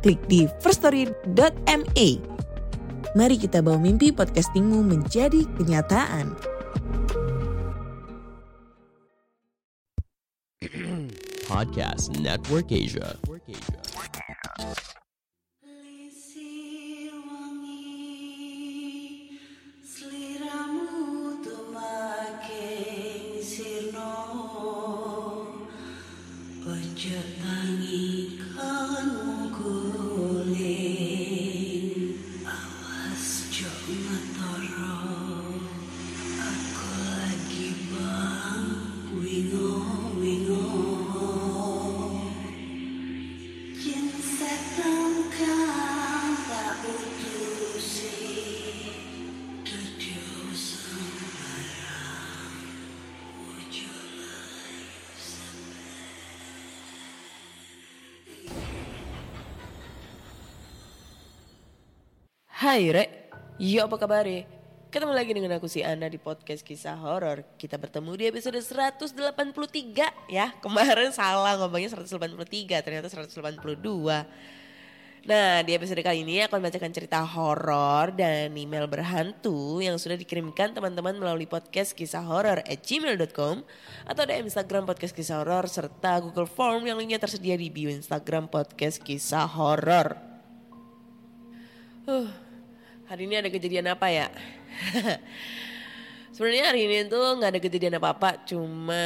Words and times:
klik 0.00 0.20
di 0.26 0.48
firststory.me. 0.64 2.08
Mari 3.14 3.36
kita 3.36 3.60
bawa 3.60 3.78
mimpi 3.78 4.10
podcastingmu 4.14 4.80
menjadi 4.86 5.44
kenyataan. 5.60 6.34
Podcast 11.50 12.14
Network 12.22 12.70
Asia. 12.70 13.18
Lisir 13.50 13.89
Hai 62.70 62.86
Rek, 62.86 63.34
yo 63.58 63.82
apa 63.82 63.98
kabar 63.98 64.22
Ketemu 64.94 65.10
lagi 65.10 65.34
dengan 65.34 65.58
aku 65.58 65.66
si 65.66 65.82
Ana 65.82 66.06
di 66.06 66.22
podcast 66.22 66.62
kisah 66.62 66.94
horor. 67.02 67.42
Kita 67.58 67.74
bertemu 67.74 68.14
di 68.14 68.30
episode 68.30 68.62
183 68.62 69.10
ya. 70.30 70.54
Kemarin 70.62 71.10
salah 71.10 71.58
ngomongnya 71.58 71.90
183, 71.90 72.78
ternyata 72.78 73.10
182. 73.10 73.74
Nah, 75.26 75.66
di 75.66 75.74
episode 75.74 75.98
kali 75.98 76.22
ini 76.22 76.46
aku 76.46 76.54
akan 76.54 76.70
membacakan 76.70 76.94
cerita 76.94 77.18
horor 77.26 78.14
dan 78.14 78.54
email 78.54 78.86
berhantu 78.86 79.82
yang 79.82 79.98
sudah 79.98 80.14
dikirimkan 80.14 80.70
teman-teman 80.70 81.18
melalui 81.18 81.50
podcast 81.50 81.90
kisah 81.90 82.22
horor 82.22 82.62
at 82.62 82.78
gmail.com 82.86 83.66
atau 84.06 84.20
ada 84.22 84.38
Instagram 84.38 84.86
podcast 84.86 85.10
kisah 85.10 85.42
horor 85.42 85.66
serta 85.66 86.22
Google 86.22 86.46
Form 86.46 86.86
yang 86.86 87.02
linknya 87.02 87.18
tersedia 87.18 87.58
di 87.58 87.66
bio 87.66 87.90
Instagram 87.90 88.46
podcast 88.46 89.02
kisah 89.02 89.50
horor. 89.58 90.14
Huh, 92.06 92.49
hari 93.10 93.26
ini 93.26 93.42
ada 93.42 93.50
kejadian 93.50 93.90
apa 93.90 94.06
ya? 94.06 94.30
Sebenarnya 96.34 96.70
hari 96.70 96.86
ini 96.86 97.10
tuh 97.10 97.42
nggak 97.42 97.50
ada 97.58 97.60
kejadian 97.60 97.98
apa-apa, 97.98 98.46
cuma 98.46 99.02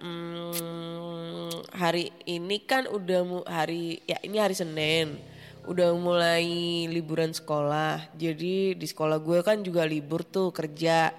hmm, 0.00 1.68
hari 1.76 2.08
ini 2.24 2.56
kan 2.64 2.88
udah 2.88 3.44
hari 3.44 4.00
ya 4.08 4.16
ini 4.24 4.40
hari 4.40 4.56
Senin, 4.56 5.20
udah 5.68 5.92
mulai 5.92 6.88
liburan 6.88 7.36
sekolah. 7.36 8.16
Jadi 8.16 8.80
di 8.80 8.86
sekolah 8.88 9.20
gue 9.20 9.44
kan 9.44 9.60
juga 9.60 9.84
libur 9.84 10.24
tuh 10.24 10.48
kerja. 10.48 11.12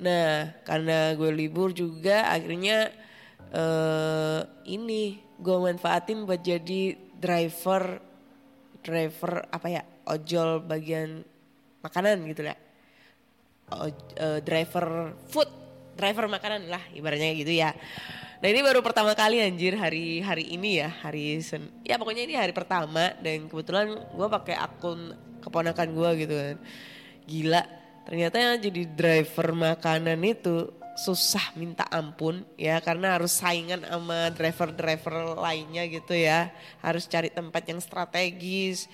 Nah 0.00 0.56
karena 0.64 1.12
gue 1.12 1.28
libur 1.28 1.76
juga 1.76 2.24
akhirnya 2.32 2.88
eh 3.52 4.40
ini 4.64 5.20
gue 5.36 5.56
manfaatin 5.60 6.24
buat 6.24 6.40
jadi 6.40 6.96
driver 7.20 8.00
driver 8.80 9.44
apa 9.52 9.68
ya 9.68 9.82
ojol 10.08 10.64
bagian 10.64 11.35
makanan 11.86 12.26
gitu 12.26 12.42
lah. 12.42 12.58
Oj- 13.86 14.14
eh, 14.18 14.38
driver 14.42 15.14
food 15.30 15.50
driver 15.96 16.28
makanan 16.28 16.68
lah 16.68 16.82
ibaratnya 16.92 17.32
gitu 17.34 17.50
ya. 17.50 17.72
Nah 18.36 18.48
ini 18.52 18.60
baru 18.60 18.84
pertama 18.84 19.16
kali 19.16 19.40
anjir 19.40 19.74
hari 19.80 20.20
hari 20.20 20.44
ini 20.52 20.84
ya 20.84 20.92
hari 20.92 21.40
sen 21.40 21.72
ya 21.82 21.96
pokoknya 21.96 22.28
ini 22.28 22.36
hari 22.36 22.52
pertama 22.52 23.16
dan 23.24 23.48
kebetulan 23.48 23.96
gue 24.12 24.28
pakai 24.28 24.54
akun 24.60 25.16
keponakan 25.40 25.88
gue 25.96 26.10
gitu 26.20 26.34
kan. 26.36 26.56
Gila 27.24 27.62
ternyata 28.06 28.36
yang 28.38 28.60
jadi 28.60 28.82
driver 28.92 29.50
makanan 29.56 30.20
itu 30.22 30.68
susah 30.96 31.52
minta 31.56 31.84
ampun 31.92 32.40
ya 32.56 32.80
karena 32.80 33.20
harus 33.20 33.36
saingan 33.36 33.84
sama 33.84 34.32
driver-driver 34.36 35.40
lainnya 35.40 35.88
gitu 35.88 36.12
ya. 36.12 36.52
Harus 36.84 37.08
cari 37.08 37.32
tempat 37.32 37.64
yang 37.64 37.80
strategis 37.80 38.84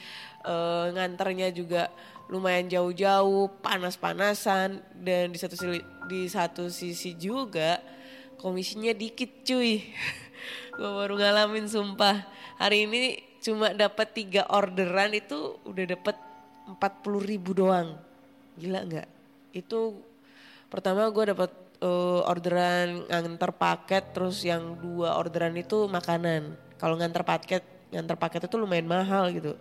eh, 0.47 0.87
nganternya 0.95 1.51
juga 1.51 1.91
lumayan 2.33 2.65
jauh-jauh 2.65 3.53
panas-panasan 3.61 4.81
dan 4.97 5.29
di 5.29 5.37
satu 5.37 5.53
sisi, 5.53 5.81
di 6.09 6.21
satu 6.33 6.65
sisi 6.73 7.13
juga 7.13 7.77
komisinya 8.41 8.97
dikit 8.97 9.45
cuy. 9.45 9.85
Gue 10.81 10.91
baru 11.05 11.21
ngalamin 11.21 11.69
sumpah. 11.69 12.25
Hari 12.57 12.89
ini 12.89 13.21
cuma 13.45 13.77
dapat 13.77 14.17
tiga 14.17 14.49
orderan 14.49 15.13
itu 15.13 15.61
udah 15.69 15.85
dapat 15.93 16.17
40 16.73 16.81
ribu 17.21 17.53
doang. 17.53 18.01
Gila 18.57 18.81
nggak? 18.89 19.09
Itu 19.53 20.01
pertama 20.73 21.05
gue 21.13 21.37
dapat 21.37 21.53
eh, 21.85 22.21
orderan 22.25 23.05
nganter 23.13 23.53
paket 23.53 24.17
terus 24.17 24.41
yang 24.41 24.81
dua 24.81 25.21
orderan 25.21 25.53
itu 25.53 25.85
makanan. 25.85 26.57
Kalau 26.81 26.97
nganter 26.97 27.29
paket 27.29 27.63
nganter 27.93 28.17
paket 28.17 28.49
itu 28.49 28.57
lumayan 28.57 28.89
mahal 28.89 29.29
gitu 29.29 29.53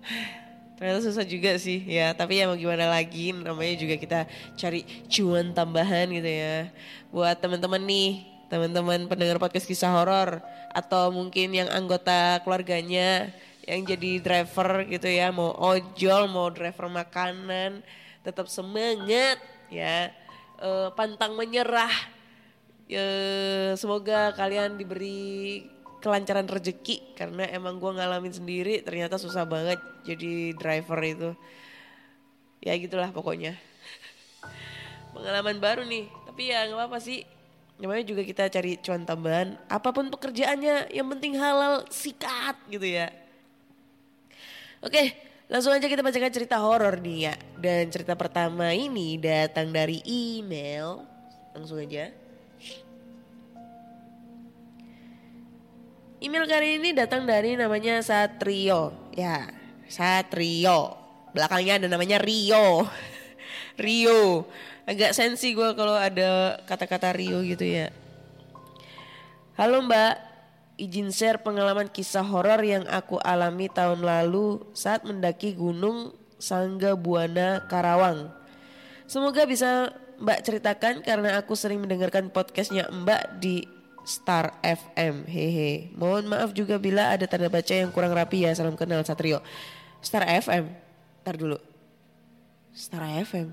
ternyata 0.78 1.02
susah 1.02 1.26
juga 1.26 1.58
sih 1.58 1.82
ya. 1.84 2.14
Tapi 2.14 2.38
ya 2.38 2.46
mau 2.46 2.54
gimana 2.54 2.86
lagi 2.86 3.34
namanya 3.34 3.74
juga 3.74 3.98
kita 3.98 4.20
cari 4.54 4.86
cuan 5.10 5.50
tambahan 5.50 6.06
gitu 6.14 6.30
ya. 6.30 6.70
Buat 7.10 7.42
teman-teman 7.42 7.82
nih 7.82 8.24
teman-teman 8.48 9.04
pendengar 9.10 9.36
podcast 9.36 9.68
kisah 9.68 9.92
horor 9.92 10.40
atau 10.72 11.12
mungkin 11.12 11.52
yang 11.52 11.68
anggota 11.68 12.40
keluarganya 12.46 13.28
yang 13.68 13.84
jadi 13.84 14.24
driver 14.24 14.88
gitu 14.88 15.04
ya 15.04 15.28
mau 15.28 15.52
ojol 15.52 16.24
mau 16.32 16.48
driver 16.48 16.88
makanan 16.88 17.84
tetap 18.24 18.48
semangat 18.48 19.36
ya. 19.68 20.14
Eh, 20.58 20.88
pantang 20.98 21.38
menyerah. 21.38 21.92
Ya 22.88 23.04
semoga 23.76 24.32
kalian 24.32 24.80
diberi 24.80 25.68
kelancaran 25.98 26.46
rezeki 26.46 27.18
karena 27.18 27.46
emang 27.50 27.82
gue 27.82 27.90
ngalamin 27.90 28.30
sendiri 28.30 28.82
ternyata 28.86 29.18
susah 29.18 29.42
banget 29.42 29.78
jadi 30.06 30.54
driver 30.54 30.98
itu. 31.02 31.30
Ya 32.62 32.74
gitulah 32.78 33.10
pokoknya. 33.10 33.58
Pengalaman 35.14 35.58
baru 35.58 35.82
nih 35.86 36.06
tapi 36.26 36.50
ya 36.54 36.66
nggak 36.70 36.78
apa-apa 36.78 36.98
sih. 37.02 37.26
Namanya 37.78 38.04
juga 38.06 38.22
kita 38.26 38.50
cari 38.50 38.78
cuan 38.82 39.06
tambahan 39.06 39.54
apa 39.70 39.88
pun 39.94 40.10
pekerjaannya 40.10 40.90
yang 40.90 41.06
penting 41.14 41.38
halal 41.38 41.86
sikat 41.90 42.58
gitu 42.70 42.86
ya. 42.86 43.10
Oke 44.82 45.14
langsung 45.48 45.72
aja 45.72 45.88
kita 45.88 46.04
bacakan 46.04 46.32
cerita 46.34 46.62
horor 46.62 47.02
nih 47.02 47.18
ya. 47.30 47.34
Dan 47.58 47.90
cerita 47.90 48.14
pertama 48.14 48.70
ini 48.70 49.18
datang 49.18 49.74
dari 49.74 50.02
email 50.06 51.02
langsung 51.54 51.82
aja 51.82 52.27
Email 56.18 56.50
kali 56.50 56.82
ini 56.82 56.90
datang 56.90 57.30
dari 57.30 57.54
namanya 57.54 58.02
Satrio. 58.02 58.90
Ya, 59.14 59.54
Satrio. 59.86 60.98
Belakangnya 61.30 61.78
ada 61.78 61.86
namanya 61.86 62.18
Rio. 62.18 62.90
Rio. 63.78 64.42
Agak 64.82 65.14
sensi 65.14 65.54
gue 65.54 65.70
kalau 65.78 65.94
ada 65.94 66.58
kata-kata 66.66 67.14
Rio 67.14 67.38
gitu 67.46 67.62
ya. 67.62 67.94
Halo 69.54 69.78
mbak, 69.86 70.18
izin 70.74 71.14
share 71.14 71.38
pengalaman 71.38 71.86
kisah 71.86 72.26
horor 72.26 72.66
yang 72.66 72.82
aku 72.90 73.22
alami 73.22 73.70
tahun 73.70 74.02
lalu 74.02 74.58
saat 74.74 75.06
mendaki 75.06 75.54
gunung 75.54 76.18
Sangga 76.42 76.98
Buana 76.98 77.62
Karawang. 77.70 78.34
Semoga 79.06 79.46
bisa 79.46 79.94
mbak 80.18 80.42
ceritakan 80.42 80.98
karena 81.06 81.38
aku 81.38 81.54
sering 81.54 81.78
mendengarkan 81.78 82.34
podcastnya 82.34 82.90
mbak 82.90 83.38
di 83.38 83.77
Star 84.08 84.56
FM. 84.64 85.28
Hehe. 85.28 85.92
Mohon 85.92 86.32
maaf 86.32 86.56
juga 86.56 86.80
bila 86.80 87.12
ada 87.12 87.28
tanda 87.28 87.52
baca 87.52 87.68
yang 87.68 87.92
kurang 87.92 88.16
rapi 88.16 88.48
ya. 88.48 88.56
Salam 88.56 88.72
kenal 88.72 89.04
Satrio. 89.04 89.44
Star 90.00 90.24
FM. 90.24 90.72
Ntar 91.20 91.36
dulu. 91.36 91.60
Star 92.72 93.04
FM. 93.20 93.52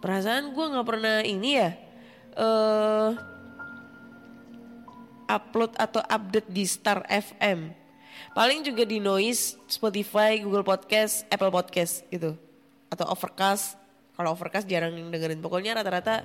Perasaan 0.00 0.56
gue 0.56 0.64
nggak 0.64 0.88
pernah 0.88 1.20
ini 1.20 1.60
ya. 1.60 1.76
eh 2.32 3.12
upload 5.28 5.76
atau 5.76 6.00
update 6.00 6.48
di 6.48 6.64
Star 6.64 7.04
FM. 7.08 7.72
Paling 8.32 8.64
juga 8.64 8.88
di 8.88 8.96
Noise, 8.96 9.60
Spotify, 9.68 10.40
Google 10.40 10.64
Podcast, 10.64 11.28
Apple 11.28 11.52
Podcast 11.52 12.00
gitu. 12.08 12.32
Atau 12.88 13.04
Overcast. 13.12 13.76
Kalau 14.16 14.32
Overcast 14.32 14.64
jarang 14.64 14.96
dengerin. 14.96 15.40
Pokoknya 15.40 15.76
rata-rata 15.76 16.24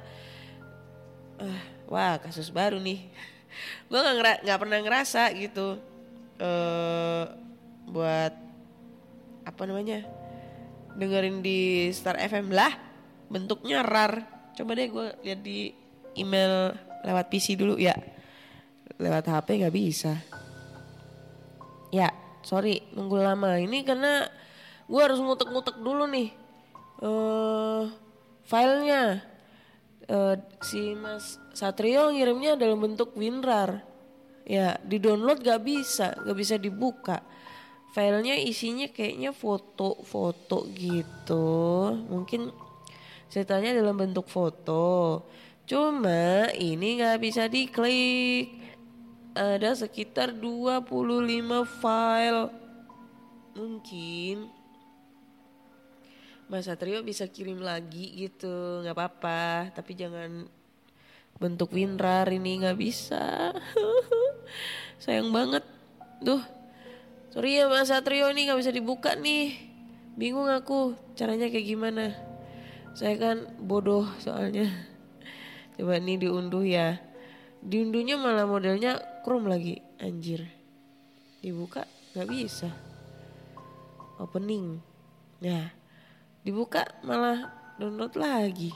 ah, 1.40 1.77
wah 1.88 2.20
kasus 2.22 2.52
baru 2.52 2.78
nih. 2.80 3.08
Gue 3.90 4.00
nggak 4.00 4.60
pernah 4.60 4.80
ngerasa 4.84 5.32
gitu. 5.36 5.80
eh 6.38 7.24
buat 7.88 8.34
apa 9.48 9.62
namanya? 9.66 10.06
Dengerin 10.94 11.42
di 11.42 11.90
Star 11.96 12.20
FM 12.20 12.54
lah. 12.54 12.76
Bentuknya 13.32 13.82
rar. 13.82 14.22
Coba 14.54 14.78
deh 14.78 14.88
gue 14.92 15.08
lihat 15.26 15.42
di 15.42 15.74
email 16.18 16.74
lewat 17.06 17.30
PC 17.30 17.58
dulu 17.58 17.78
ya 17.78 17.94
lewat 18.98 19.30
HP 19.30 19.48
nggak 19.62 19.76
bisa. 19.76 20.14
Ya, 21.94 22.12
sorry 22.42 22.84
nunggu 22.92 23.22
lama. 23.22 23.62
Ini 23.62 23.86
karena 23.86 24.26
gue 24.90 25.02
harus 25.02 25.22
ngutek-ngutek 25.22 25.78
dulu 25.80 26.10
nih 26.10 26.34
eh 27.06 27.84
filenya. 28.50 29.22
Eh, 30.08 30.36
si 30.64 30.96
Mas 30.96 31.36
Satrio 31.52 32.08
ngirimnya 32.16 32.56
dalam 32.56 32.80
bentuk 32.80 33.12
WinRAR. 33.20 33.84
Ya, 34.48 34.80
di 34.80 35.04
download 35.04 35.44
gak 35.44 35.68
bisa, 35.68 36.16
gak 36.16 36.38
bisa 36.40 36.56
dibuka. 36.56 37.20
Filenya 37.92 38.40
isinya 38.40 38.88
kayaknya 38.88 39.36
foto-foto 39.36 40.64
gitu. 40.72 41.92
Mungkin 42.08 42.56
ceritanya 43.28 43.76
dalam 43.76 44.00
bentuk 44.00 44.32
foto. 44.32 45.28
Cuma 45.68 46.48
ini 46.56 47.04
nggak 47.04 47.20
bisa 47.20 47.52
diklik. 47.52 48.56
Ada 49.36 49.76
sekitar 49.76 50.32
25 50.32 51.68
file. 51.84 52.48
Mungkin 53.60 54.57
Mas 56.48 56.72
Satrio 56.72 57.04
bisa 57.04 57.28
kirim 57.28 57.60
lagi 57.60 58.16
gitu, 58.16 58.80
nggak 58.84 58.96
apa-apa. 58.96 59.72
Tapi 59.76 59.92
jangan 60.00 60.48
bentuk 61.38 61.76
WinRAR 61.76 62.32
ini 62.32 62.64
nggak 62.64 62.80
bisa. 62.80 63.52
Sayang 65.04 65.30
banget. 65.36 65.68
Duh, 66.24 66.42
sorry 67.36 67.60
ya 67.60 67.68
Mas 67.68 67.92
Satrio 67.92 68.32
ini 68.32 68.48
nggak 68.48 68.60
bisa 68.64 68.72
dibuka 68.72 69.14
nih. 69.20 69.60
Bingung 70.16 70.50
aku 70.50 70.98
caranya 71.14 71.52
kayak 71.52 71.68
gimana. 71.68 72.16
Saya 72.98 73.20
kan 73.20 73.38
bodoh 73.62 74.08
soalnya. 74.24 74.66
Coba 75.78 76.02
nih 76.02 76.26
diunduh 76.26 76.66
ya. 76.66 76.98
Diunduhnya 77.62 78.16
malah 78.18 78.48
modelnya 78.48 78.98
Chrome 79.22 79.52
lagi, 79.52 79.84
anjir. 80.00 80.48
Dibuka 81.44 81.86
nggak 82.16 82.28
bisa. 82.32 82.72
Opening. 84.18 84.82
Nah, 85.46 85.77
dibuka 86.48 86.88
malah 87.04 87.52
download 87.76 88.16
lagi. 88.16 88.72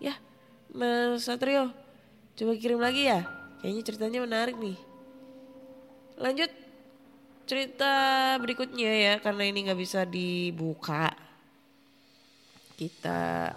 Ya, 0.00 0.16
Mas 0.72 1.28
Satrio, 1.28 1.68
coba 2.32 2.56
kirim 2.56 2.80
lagi 2.80 3.04
ya. 3.04 3.28
Kayaknya 3.60 3.82
ceritanya 3.84 4.18
menarik 4.24 4.56
nih. 4.56 4.80
Lanjut 6.16 6.48
cerita 7.44 7.92
berikutnya 8.40 8.88
ya, 8.88 9.14
karena 9.20 9.44
ini 9.44 9.68
nggak 9.68 9.80
bisa 9.84 10.08
dibuka. 10.08 11.12
Kita 12.80 13.52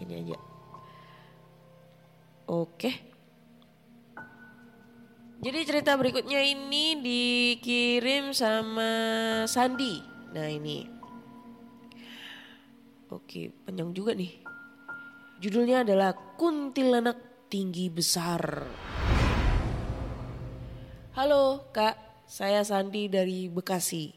ini 0.00 0.12
aja. 0.24 0.38
Oke. 2.48 2.92
Jadi 5.44 5.60
cerita 5.68 5.92
berikutnya 6.00 6.40
ini 6.40 6.96
dikirim 7.04 8.32
sama 8.32 8.88
Sandi. 9.44 10.00
Nah 10.32 10.48
ini. 10.48 10.93
Oke, 13.14 13.54
panjang 13.62 13.94
juga 13.94 14.10
nih. 14.10 14.42
Judulnya 15.38 15.86
adalah 15.86 16.18
Kuntilanak 16.34 17.46
Tinggi 17.46 17.86
Besar. 17.86 18.66
Halo 21.14 21.70
kak, 21.70 22.26
saya 22.26 22.66
Sandi 22.66 23.06
dari 23.06 23.46
Bekasi. 23.46 24.10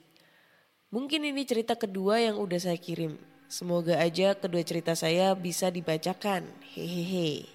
Mungkin 0.89 1.29
ini 1.29 1.45
cerita 1.45 1.77
kedua 1.77 2.25
yang 2.25 2.41
udah 2.41 2.57
saya 2.57 2.81
kirim. 2.81 3.21
Semoga 3.45 4.01
aja 4.01 4.33
kedua 4.33 4.65
cerita 4.65 4.97
saya 4.97 5.37
bisa 5.37 5.69
dibacakan. 5.69 6.49
Hehehe. 6.73 7.45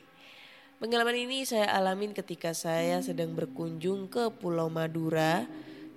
Pengalaman 0.78 1.26
ini 1.26 1.42
saya 1.42 1.74
alamin 1.74 2.14
ketika 2.14 2.54
saya 2.54 3.02
sedang 3.02 3.34
berkunjung 3.34 4.06
ke 4.06 4.30
Pulau 4.38 4.70
Madura, 4.70 5.42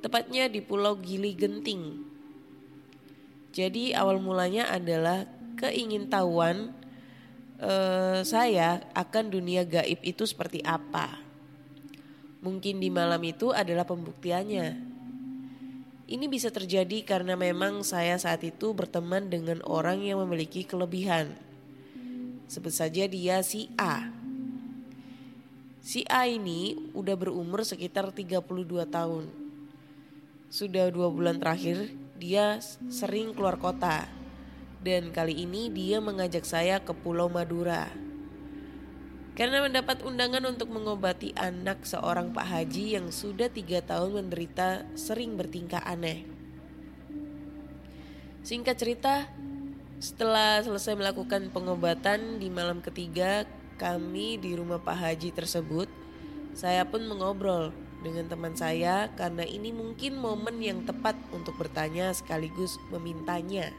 tepatnya 0.01 0.49
di 0.49 0.65
Pulau 0.65 0.97
Gili 0.97 1.37
Genting. 1.37 2.14
Jadi 3.55 3.95
awal 3.95 4.19
mulanya 4.19 4.67
adalah 4.67 5.23
keingintahuan 5.55 6.75
eh, 7.55 8.19
saya 8.27 8.83
akan 8.91 9.31
dunia 9.31 9.63
gaib 9.63 10.03
itu 10.03 10.27
seperti 10.27 10.59
apa. 10.59 11.23
Mungkin 12.43 12.83
di 12.83 12.91
malam 12.91 13.23
itu 13.23 13.55
adalah 13.55 13.87
pembuktiannya. 13.87 14.91
Ini 16.05 16.25
bisa 16.27 16.51
terjadi 16.51 17.01
karena 17.07 17.33
memang 17.39 17.81
saya 17.81 18.19
saat 18.19 18.43
itu 18.43 18.75
berteman 18.75 19.31
dengan 19.31 19.63
orang 19.65 20.03
yang 20.03 20.21
memiliki 20.21 20.67
kelebihan. 20.67 21.33
Sebut 22.51 22.75
saja 22.75 23.07
dia 23.09 23.41
si 23.41 23.71
A. 23.79 24.11
Si 25.79 26.03
A 26.11 26.27
ini 26.29 26.91
udah 26.93 27.15
berumur 27.17 27.63
sekitar 27.65 28.11
32 28.11 28.85
tahun. 28.85 29.31
Sudah 30.51 30.93
dua 30.93 31.09
bulan 31.09 31.41
terakhir 31.41 32.04
dia 32.15 32.63
sering 32.87 33.35
keluar 33.35 33.59
kota. 33.59 34.07
Dan 34.85 35.09
kali 35.09 35.43
ini 35.43 35.73
dia 35.73 35.97
mengajak 35.97 36.45
saya 36.45 36.77
ke 36.79 36.93
Pulau 36.93 37.25
Madura. 37.27 37.89
Karena 39.35 39.59
mendapat 39.59 39.99
undangan 40.07 40.47
untuk 40.47 40.71
mengobati 40.71 41.35
anak 41.35 41.83
seorang 41.83 42.31
Pak 42.31 42.47
Haji 42.47 42.95
yang 42.95 43.11
sudah 43.11 43.51
tiga 43.51 43.83
tahun 43.83 44.15
menderita 44.15 44.87
sering 44.95 45.35
bertingkah 45.35 45.83
aneh. 45.83 46.23
Singkat 48.45 48.75
cerita, 48.79 49.27
setelah 49.99 50.63
selesai 50.63 50.95
melakukan 50.95 51.51
pengobatan 51.51 52.39
di 52.39 52.47
malam 52.47 52.79
ketiga 52.79 53.43
kami 53.75 54.39
di 54.39 54.55
rumah 54.55 54.79
Pak 54.79 54.97
Haji 55.03 55.35
tersebut, 55.35 55.91
saya 56.55 56.87
pun 56.87 57.03
mengobrol 57.03 57.75
dengan 58.05 58.29
teman 58.29 58.53
saya 58.53 59.09
karena 59.17 59.41
ini 59.41 59.73
mungkin 59.73 60.21
momen 60.21 60.61
yang 60.61 60.85
tepat 60.85 61.17
untuk 61.33 61.57
bertanya 61.57 62.13
sekaligus 62.13 62.77
memintanya. 62.93 63.73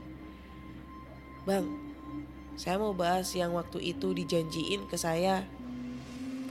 Bang, 1.46 1.70
saya 2.58 2.82
mau 2.82 2.90
bahas 2.90 3.30
yang 3.38 3.54
waktu 3.54 3.94
itu 3.94 4.10
dijanjiin 4.10 4.90
ke 4.90 4.98
saya. 4.98 5.46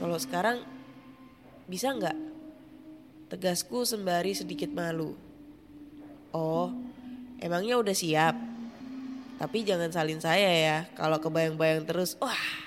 Kalau 0.00 0.16
sekarang 0.16 0.64
bisa 1.68 1.92
nggak? 1.92 2.16
Tegasku 3.28 3.84
sembari 3.84 4.32
sedikit 4.32 4.72
malu. 4.72 5.12
Oh, 6.32 6.72
emangnya 7.36 7.76
udah 7.76 7.92
siap? 7.92 8.36
Tapi 9.36 9.68
jangan 9.68 9.92
salin 9.92 10.22
saya 10.24 10.48
ya. 10.48 10.78
Kalau 10.96 11.20
kebayang-bayang 11.20 11.84
terus, 11.84 12.16
wah 12.16 12.65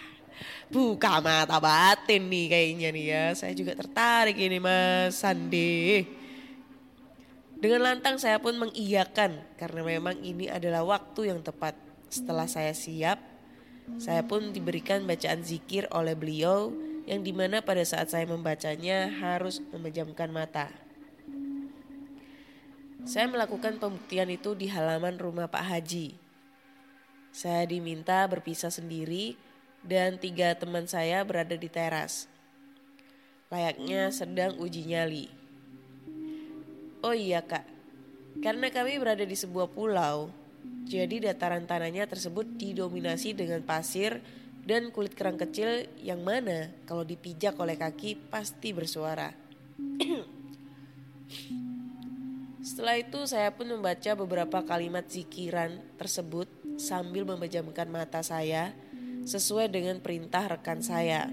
buka 0.69 1.17
mata 1.19 1.57
batin 1.57 2.29
nih 2.29 2.45
kayaknya 2.47 2.89
nih 2.93 3.05
ya. 3.09 3.25
Saya 3.33 3.53
juga 3.57 3.73
tertarik 3.73 4.37
ini 4.37 4.61
Mas 4.61 5.17
Sandi. 5.17 6.05
Dengan 7.59 7.91
lantang 7.91 8.15
saya 8.15 8.39
pun 8.39 8.55
mengiyakan 8.55 9.35
karena 9.59 9.81
memang 9.83 10.15
ini 10.23 10.47
adalah 10.47 10.85
waktu 10.87 11.33
yang 11.33 11.43
tepat. 11.43 11.75
Setelah 12.09 12.49
saya 12.49 12.73
siap, 12.73 13.21
saya 14.01 14.25
pun 14.25 14.49
diberikan 14.49 15.05
bacaan 15.05 15.45
zikir 15.45 15.85
oleh 15.91 16.17
beliau 16.17 16.73
yang 17.09 17.25
di 17.25 17.33
mana 17.33 17.61
pada 17.61 17.81
saat 17.81 18.09
saya 18.09 18.25
membacanya 18.25 19.09
harus 19.09 19.61
memejamkan 19.73 20.29
mata. 20.29 20.69
Saya 23.05 23.25
melakukan 23.25 23.81
pembuktian 23.81 24.29
itu 24.29 24.53
di 24.53 24.69
halaman 24.69 25.17
rumah 25.17 25.49
Pak 25.49 25.65
Haji. 25.65 26.13
Saya 27.29 27.65
diminta 27.65 28.25
berpisah 28.25 28.73
sendiri 28.73 29.48
dan 29.83 30.19
tiga 30.19 30.55
teman 30.55 30.85
saya 30.85 31.23
berada 31.23 31.55
di 31.55 31.69
teras. 31.71 32.27
Layaknya 33.49 34.13
sedang 34.13 34.59
uji 34.61 34.85
nyali. 34.85 35.25
Oh 36.99 37.15
iya 37.15 37.39
kak, 37.39 37.63
karena 38.43 38.67
kami 38.71 38.99
berada 38.99 39.23
di 39.23 39.33
sebuah 39.33 39.71
pulau, 39.71 40.31
jadi 40.87 41.31
dataran 41.31 41.67
tanahnya 41.67 42.07
tersebut 42.07 42.45
didominasi 42.59 43.35
dengan 43.35 43.63
pasir 43.63 44.19
dan 44.63 44.91
kulit 44.93 45.15
kerang 45.15 45.39
kecil 45.39 45.87
yang 46.03 46.21
mana 46.21 46.69
kalau 46.85 47.01
dipijak 47.01 47.57
oleh 47.57 47.79
kaki 47.79 48.19
pasti 48.29 48.75
bersuara. 48.75 49.33
Setelah 52.69 52.99
itu 52.99 53.23
saya 53.25 53.49
pun 53.55 53.65
membaca 53.65 54.11
beberapa 54.13 54.59
kalimat 54.61 55.07
zikiran 55.07 55.79
tersebut 55.95 56.47
sambil 56.79 57.23
memejamkan 57.27 57.87
mata 57.91 58.23
saya 58.23 58.71
sesuai 59.29 59.69
dengan 59.69 60.01
perintah 60.01 60.49
rekan 60.49 60.81
saya. 60.81 61.29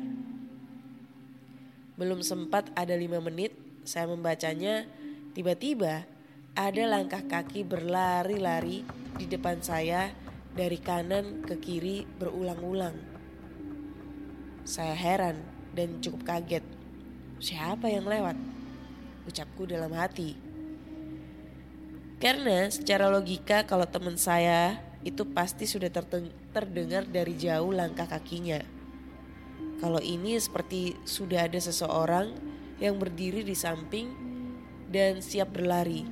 Belum 1.97 2.21
sempat 2.21 2.69
ada 2.77 2.93
lima 2.93 3.25
menit 3.25 3.57
saya 3.89 4.05
membacanya, 4.05 4.85
tiba-tiba 5.33 6.05
ada 6.53 6.83
langkah 6.85 7.25
kaki 7.25 7.65
berlari-lari 7.65 8.85
di 9.17 9.25
depan 9.25 9.65
saya 9.65 10.13
dari 10.53 10.77
kanan 10.77 11.41
ke 11.41 11.57
kiri 11.57 12.05
berulang-ulang. 12.21 13.01
Saya 14.69 14.93
heran 14.93 15.41
dan 15.73 15.97
cukup 16.05 16.29
kaget. 16.29 16.65
Siapa 17.41 17.89
yang 17.89 18.05
lewat? 18.05 18.37
Ucapku 19.25 19.65
dalam 19.65 19.97
hati. 19.97 20.37
Karena 22.21 22.69
secara 22.69 23.09
logika 23.09 23.65
kalau 23.65 23.85
teman 23.89 24.17
saya 24.21 24.81
itu 25.05 25.23
pasti 25.29 25.69
sudah 25.69 25.93
terdengar 26.57 27.05
dari 27.05 27.37
jauh 27.37 27.69
langkah 27.69 28.09
kakinya. 28.09 28.65
Kalau 29.77 30.01
ini 30.01 30.41
seperti 30.41 30.97
sudah 31.05 31.45
ada 31.45 31.61
seseorang 31.61 32.33
yang 32.81 32.97
berdiri 32.97 33.45
di 33.45 33.53
samping 33.53 34.09
dan 34.89 35.21
siap 35.21 35.53
berlari. 35.53 36.09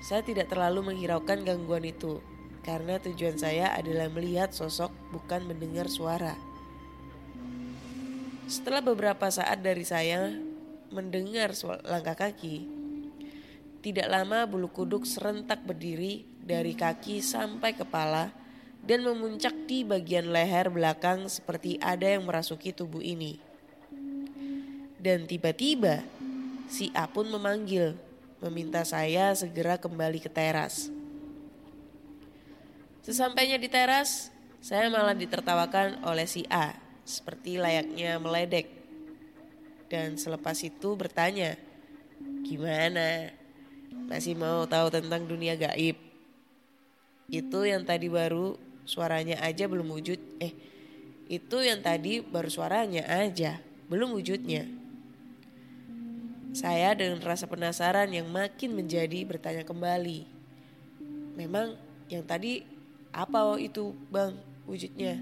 Saya 0.00 0.24
tidak 0.24 0.48
terlalu 0.48 0.88
menghiraukan 0.88 1.44
gangguan 1.44 1.84
itu 1.84 2.24
karena 2.64 2.96
tujuan 2.96 3.36
saya 3.36 3.76
adalah 3.76 4.08
melihat 4.08 4.56
sosok 4.56 4.88
bukan 5.12 5.44
mendengar 5.44 5.92
suara. 5.92 6.32
Setelah 8.48 8.80
beberapa 8.80 9.28
saat 9.28 9.60
dari 9.60 9.84
saya 9.84 10.32
mendengar 10.88 11.52
langkah 11.84 12.16
kaki, 12.16 12.64
tidak 13.84 14.08
lama 14.08 14.48
bulu 14.48 14.72
kuduk 14.72 15.04
serentak 15.04 15.60
berdiri 15.68 16.24
dari 16.40 16.72
kaki 16.72 17.20
sampai 17.20 17.76
kepala 17.76 18.47
dan 18.84 19.04
memuncak 19.04 19.54
di 19.68 19.84
bagian 19.84 20.30
leher 20.32 20.72
belakang 20.72 21.26
seperti 21.28 21.76
ada 21.82 22.06
yang 22.08 22.24
merasuki 22.24 22.72
tubuh 22.72 23.02
ini. 23.02 23.38
Dan 24.98 25.30
tiba-tiba 25.30 26.02
si 26.66 26.90
A 26.92 27.06
pun 27.06 27.30
memanggil, 27.30 27.94
meminta 28.42 28.82
saya 28.82 29.30
segera 29.34 29.78
kembali 29.78 30.18
ke 30.18 30.30
teras. 30.30 30.90
Sesampainya 33.02 33.56
di 33.56 33.72
teras, 33.72 34.28
saya 34.60 34.92
malah 34.92 35.16
ditertawakan 35.16 36.04
oleh 36.04 36.28
si 36.28 36.44
A, 36.52 36.76
seperti 37.08 37.56
layaknya 37.56 38.20
meledek. 38.20 38.68
Dan 39.88 40.20
selepas 40.20 40.60
itu 40.60 40.92
bertanya, 40.92 41.56
gimana? 42.44 43.32
Masih 44.12 44.36
mau 44.36 44.68
tahu 44.68 44.92
tentang 44.92 45.24
dunia 45.24 45.56
gaib? 45.56 45.96
Itu 47.32 47.64
yang 47.64 47.88
tadi 47.88 48.12
baru 48.12 48.60
suaranya 48.88 49.36
aja 49.44 49.68
belum 49.68 49.92
wujud. 49.92 50.16
Eh, 50.40 50.56
itu 51.28 51.60
yang 51.60 51.84
tadi 51.84 52.24
baru 52.24 52.48
suaranya 52.48 53.04
aja, 53.04 53.60
belum 53.92 54.16
wujudnya. 54.16 54.64
Saya 56.56 56.96
dengan 56.96 57.20
rasa 57.20 57.44
penasaran 57.44 58.08
yang 58.08 58.24
makin 58.32 58.72
menjadi 58.72 59.28
bertanya 59.28 59.68
kembali. 59.68 60.24
Memang 61.36 61.76
yang 62.08 62.24
tadi 62.24 62.64
apa 63.12 63.60
itu 63.60 63.92
bang 64.08 64.32
wujudnya? 64.64 65.20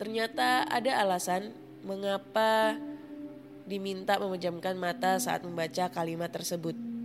Ternyata 0.00 0.64
ada 0.64 1.04
alasan 1.04 1.52
mengapa 1.84 2.80
diminta 3.68 4.16
memejamkan 4.16 4.72
mata 4.80 5.20
saat 5.20 5.44
membaca 5.44 5.92
kalimat 5.92 6.32
tersebut. 6.32 6.95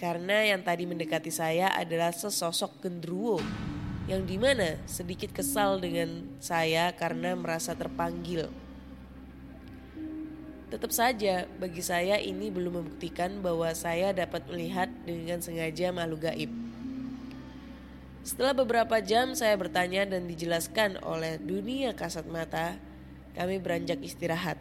Karena 0.00 0.48
yang 0.48 0.64
tadi 0.64 0.88
mendekati 0.88 1.28
saya 1.28 1.76
adalah 1.76 2.08
sesosok 2.08 2.80
gendruwo 2.80 3.36
yang 4.08 4.24
di 4.24 4.40
mana 4.40 4.80
sedikit 4.88 5.28
kesal 5.28 5.76
dengan 5.76 6.24
saya 6.40 6.88
karena 6.96 7.36
merasa 7.36 7.76
terpanggil. 7.76 8.48
Tetap 10.72 10.88
saja 10.88 11.44
bagi 11.60 11.84
saya 11.84 12.16
ini 12.16 12.48
belum 12.48 12.80
membuktikan 12.80 13.44
bahwa 13.44 13.68
saya 13.76 14.16
dapat 14.16 14.48
melihat 14.48 14.88
dengan 15.04 15.44
sengaja 15.44 15.92
makhluk 15.92 16.32
gaib. 16.32 16.48
Setelah 18.24 18.56
beberapa 18.56 19.04
jam 19.04 19.36
saya 19.36 19.52
bertanya 19.60 20.08
dan 20.08 20.24
dijelaskan 20.24 20.96
oleh 21.04 21.36
dunia 21.36 21.92
kasat 21.92 22.24
mata, 22.24 22.80
kami 23.36 23.60
beranjak 23.60 24.00
istirahat 24.00 24.56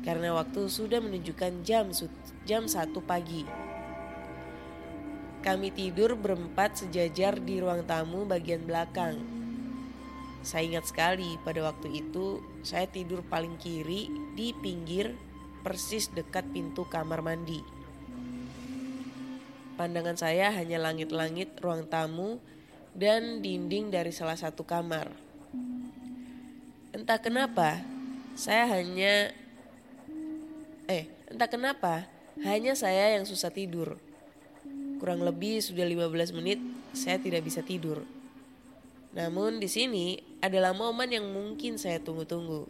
karena 0.00 0.32
waktu 0.32 0.64
sudah 0.64 1.04
menunjukkan 1.04 1.60
jam 1.60 1.92
jam 2.48 2.64
1 2.64 2.88
pagi. 3.04 3.69
Kami 5.40 5.72
tidur 5.72 6.20
berempat 6.20 6.84
sejajar 6.84 7.40
di 7.40 7.64
ruang 7.64 7.88
tamu 7.88 8.28
bagian 8.28 8.60
belakang. 8.68 9.16
Saya 10.44 10.68
ingat 10.68 10.88
sekali 10.88 11.40
pada 11.40 11.64
waktu 11.64 12.00
itu 12.04 12.44
saya 12.60 12.84
tidur 12.84 13.24
paling 13.24 13.56
kiri 13.56 14.08
di 14.36 14.52
pinggir 14.56 15.16
persis 15.64 16.12
dekat 16.12 16.44
pintu 16.52 16.84
kamar 16.88 17.24
mandi. 17.24 17.60
Pandangan 19.80 20.16
saya 20.16 20.52
hanya 20.52 20.76
langit-langit 20.76 21.56
ruang 21.60 21.88
tamu 21.88 22.36
dan 22.92 23.40
dinding 23.40 23.88
dari 23.88 24.12
salah 24.12 24.36
satu 24.36 24.60
kamar. 24.64 25.08
Entah 26.92 27.16
kenapa, 27.16 27.80
saya 28.36 28.68
hanya 28.76 29.32
Eh, 30.90 31.06
entah 31.30 31.46
kenapa, 31.46 32.10
hanya 32.42 32.74
saya 32.74 33.14
yang 33.14 33.22
susah 33.22 33.54
tidur. 33.54 33.94
Kurang 35.00 35.24
lebih 35.24 35.64
sudah 35.64 35.88
15 35.88 36.36
menit 36.36 36.60
saya 36.92 37.16
tidak 37.16 37.48
bisa 37.48 37.64
tidur. 37.64 38.04
Namun 39.16 39.58
di 39.58 39.66
sini 39.66 40.20
adalah 40.44 40.76
momen 40.76 41.08
yang 41.10 41.24
mungkin 41.24 41.80
saya 41.80 41.98
tunggu-tunggu. 41.98 42.68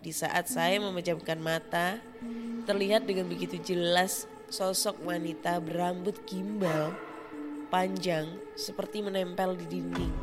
Di 0.00 0.10
saat 0.10 0.48
saya 0.48 0.80
memejamkan 0.80 1.36
mata, 1.36 2.00
terlihat 2.64 3.04
dengan 3.04 3.28
begitu 3.28 3.60
jelas 3.60 4.24
sosok 4.48 5.04
wanita 5.04 5.60
berambut 5.60 6.16
gimbal 6.24 6.96
panjang 7.68 8.32
seperti 8.56 9.04
menempel 9.04 9.52
di 9.54 9.66
dinding. 9.68 10.14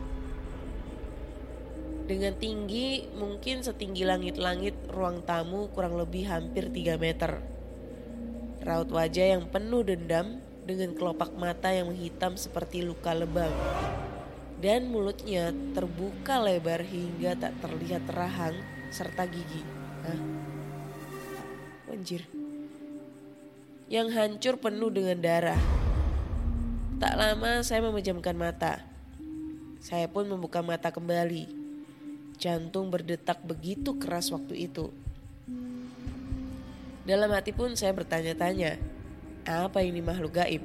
Dengan 2.05 2.37
tinggi 2.37 3.09
mungkin 3.17 3.65
setinggi 3.65 4.05
langit-langit 4.05 4.77
ruang 4.93 5.25
tamu 5.25 5.69
kurang 5.73 5.97
lebih 5.97 6.29
hampir 6.29 6.69
3 6.69 7.01
meter. 7.01 7.41
Raut 8.65 8.89
wajah 8.89 9.37
yang 9.37 9.49
penuh 9.49 9.81
dendam 9.81 10.41
dengan 10.65 10.98
kelopak 10.98 11.38
mata 11.38 11.69
yang 11.69 11.93
menghitam 11.93 12.34
seperti 12.36 12.81
luka 12.81 13.13
lebam. 13.13 13.53
Dan 14.57 14.89
mulutnya 14.89 15.53
terbuka 15.77 16.41
lebar 16.41 16.81
hingga 16.81 17.38
tak 17.38 17.53
terlihat 17.62 18.03
rahang 18.10 18.57
serta 18.89 19.29
gigi. 19.29 19.62
Hah? 20.03 20.19
Anjir. 21.93 22.25
Yang 23.86 24.07
hancur 24.17 24.57
penuh 24.57 24.89
dengan 24.89 25.22
darah. 25.22 25.62
Tak 26.98 27.13
lama 27.13 27.62
saya 27.62 27.86
memejamkan 27.86 28.34
mata. 28.34 28.81
Saya 29.86 30.10
pun 30.10 30.25
membuka 30.25 30.65
mata 30.65 30.89
kembali. 30.89 31.45
Jantung 32.41 32.89
berdetak 32.89 33.45
begitu 33.45 34.01
keras 34.01 34.34
waktu 34.34 34.65
itu. 34.65 34.89
Dalam 37.05 37.29
hati 37.29 37.53
pun 37.53 37.77
saya 37.77 37.93
bertanya-tanya, 37.93 38.81
apa 39.45 39.79
ini 39.85 40.01
makhluk 40.01 40.41
gaib? 40.41 40.63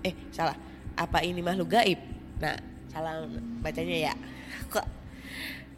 Eh, 0.00 0.16
salah. 0.32 0.56
Apa 0.96 1.20
ini 1.20 1.44
makhluk 1.44 1.76
gaib? 1.76 2.00
Nah, 2.40 2.56
salah 2.88 3.28
bacanya 3.60 4.10
ya. 4.10 4.14
Kok 4.72 5.00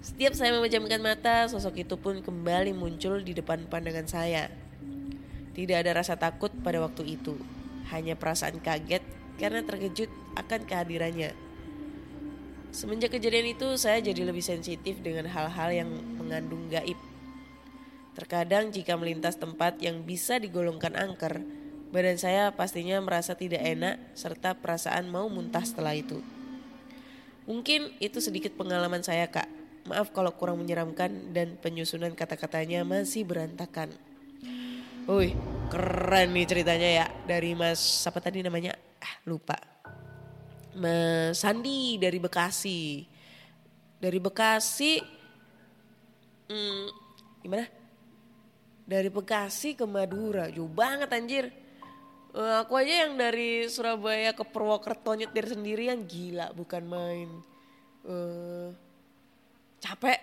setiap 0.03 0.35
saya 0.35 0.51
memejamkan 0.51 0.99
mata, 0.99 1.47
sosok 1.47 1.87
itu 1.87 1.95
pun 1.95 2.19
kembali 2.27 2.75
muncul 2.75 3.23
di 3.23 3.39
depan 3.39 3.71
pandangan 3.71 4.11
saya. 4.11 4.51
Tidak 5.55 5.79
ada 5.79 5.95
rasa 5.95 6.19
takut 6.19 6.51
pada 6.59 6.83
waktu 6.83 7.15
itu, 7.15 7.39
hanya 7.95 8.19
perasaan 8.19 8.59
kaget 8.59 9.07
karena 9.39 9.63
terkejut 9.63 10.11
akan 10.35 10.67
kehadirannya. 10.67 11.31
Semenjak 12.75 13.15
kejadian 13.15 13.55
itu 13.55 13.79
saya 13.79 14.03
jadi 14.03 14.27
lebih 14.27 14.43
sensitif 14.43 14.99
dengan 15.05 15.31
hal-hal 15.31 15.71
yang 15.71 15.91
mengandung 16.19 16.67
gaib. 16.67 16.99
Terkadang 18.19 18.75
jika 18.75 18.99
melintas 18.99 19.39
tempat 19.39 19.79
yang 19.79 20.03
bisa 20.03 20.43
digolongkan 20.43 20.99
angker, 20.99 21.47
badan 21.93 22.17
saya 22.17 22.49
pastinya 22.57 22.97
merasa 23.05 23.37
tidak 23.37 23.61
enak 23.61 24.01
serta 24.17 24.57
perasaan 24.57 25.13
mau 25.13 25.29
muntah 25.29 25.63
setelah 25.63 25.93
itu. 25.93 26.25
Mungkin 27.45 27.93
itu 28.01 28.19
sedikit 28.19 28.57
pengalaman 28.57 29.05
saya 29.05 29.29
kak. 29.29 29.47
Maaf 29.85 30.15
kalau 30.17 30.33
kurang 30.33 30.63
menyeramkan 30.63 31.35
dan 31.37 31.61
penyusunan 31.61 32.17
kata-katanya 32.17 32.87
masih 32.87 33.29
berantakan. 33.29 33.93
Wih, 35.05 35.35
keren 35.69 36.31
nih 36.33 36.47
ceritanya 36.47 36.89
ya 37.03 37.07
dari 37.27 37.53
Mas 37.59 37.83
siapa 37.83 38.23
tadi 38.23 38.41
namanya? 38.41 38.73
Ah, 39.03 39.19
lupa. 39.27 39.59
Mas 40.79 41.43
Sandi 41.43 41.99
dari 41.99 42.23
Bekasi. 42.23 43.05
Dari 43.99 44.19
Bekasi, 44.23 45.03
hmm, 46.49 46.87
gimana? 47.43 47.67
Dari 48.87 49.11
Bekasi 49.11 49.75
ke 49.75 49.87
Madura, 49.87 50.47
jauh 50.51 50.71
banget 50.71 51.11
anjir. 51.11 51.62
Eh, 52.33 52.55
aku 52.65 52.81
aja 52.81 53.05
yang 53.05 53.21
dari 53.21 53.69
Surabaya 53.69 54.33
ke 54.33 54.41
Purwokerto 54.41 55.13
nyetir 55.13 55.53
sendirian 55.53 56.01
gila, 56.09 56.49
bukan 56.57 56.81
main. 56.89 57.29
Eh, 58.09 58.69
capek. 59.85 60.21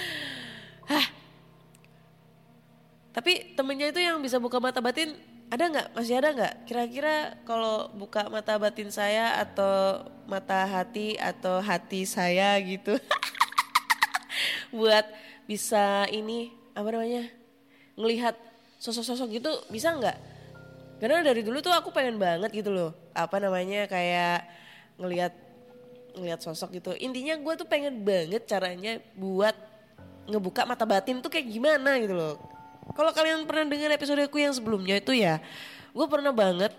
Hah. 0.90 1.06
Tapi 3.12 3.52
temennya 3.52 3.92
itu 3.92 4.00
yang 4.00 4.16
bisa 4.24 4.40
buka 4.40 4.56
mata 4.56 4.80
batin 4.80 5.12
ada 5.52 5.68
nggak? 5.68 5.88
Masih 5.92 6.16
ada 6.16 6.32
nggak? 6.32 6.54
Kira-kira 6.64 7.36
kalau 7.44 7.92
buka 7.92 8.32
mata 8.32 8.56
batin 8.56 8.88
saya 8.88 9.36
atau 9.44 10.08
mata 10.24 10.64
hati 10.64 11.20
atau 11.20 11.60
hati 11.60 12.08
saya 12.08 12.56
gitu, 12.64 12.96
buat 14.76 15.04
bisa 15.44 16.08
ini 16.08 16.48
apa 16.72 16.88
namanya 16.90 17.28
ngelihat 17.94 18.34
sosok-sosok 18.80 19.36
gitu 19.36 19.52
bisa 19.68 19.92
nggak? 19.94 20.33
Karena 21.04 21.20
dari 21.20 21.44
dulu 21.44 21.60
tuh 21.60 21.68
aku 21.68 21.92
pengen 21.92 22.16
banget 22.16 22.48
gitu 22.48 22.72
loh, 22.72 22.96
apa 23.12 23.36
namanya 23.36 23.84
kayak 23.84 24.48
ngelihat 24.96 25.36
ngelihat 26.16 26.40
sosok 26.40 26.80
gitu. 26.80 26.96
Intinya 26.96 27.36
gue 27.36 27.52
tuh 27.60 27.68
pengen 27.68 28.00
banget 28.00 28.48
caranya 28.48 28.96
buat 29.12 29.52
ngebuka 30.24 30.64
mata 30.64 30.88
batin 30.88 31.20
tuh 31.20 31.28
kayak 31.28 31.44
gimana 31.52 32.00
gitu 32.00 32.16
loh. 32.16 32.40
Kalau 32.96 33.12
kalian 33.12 33.44
pernah 33.44 33.68
dengar 33.68 33.92
episodeku 33.92 34.40
yang 34.40 34.56
sebelumnya 34.56 34.96
itu 34.96 35.12
ya, 35.12 35.44
gue 35.92 36.06
pernah 36.08 36.32
banget 36.32 36.72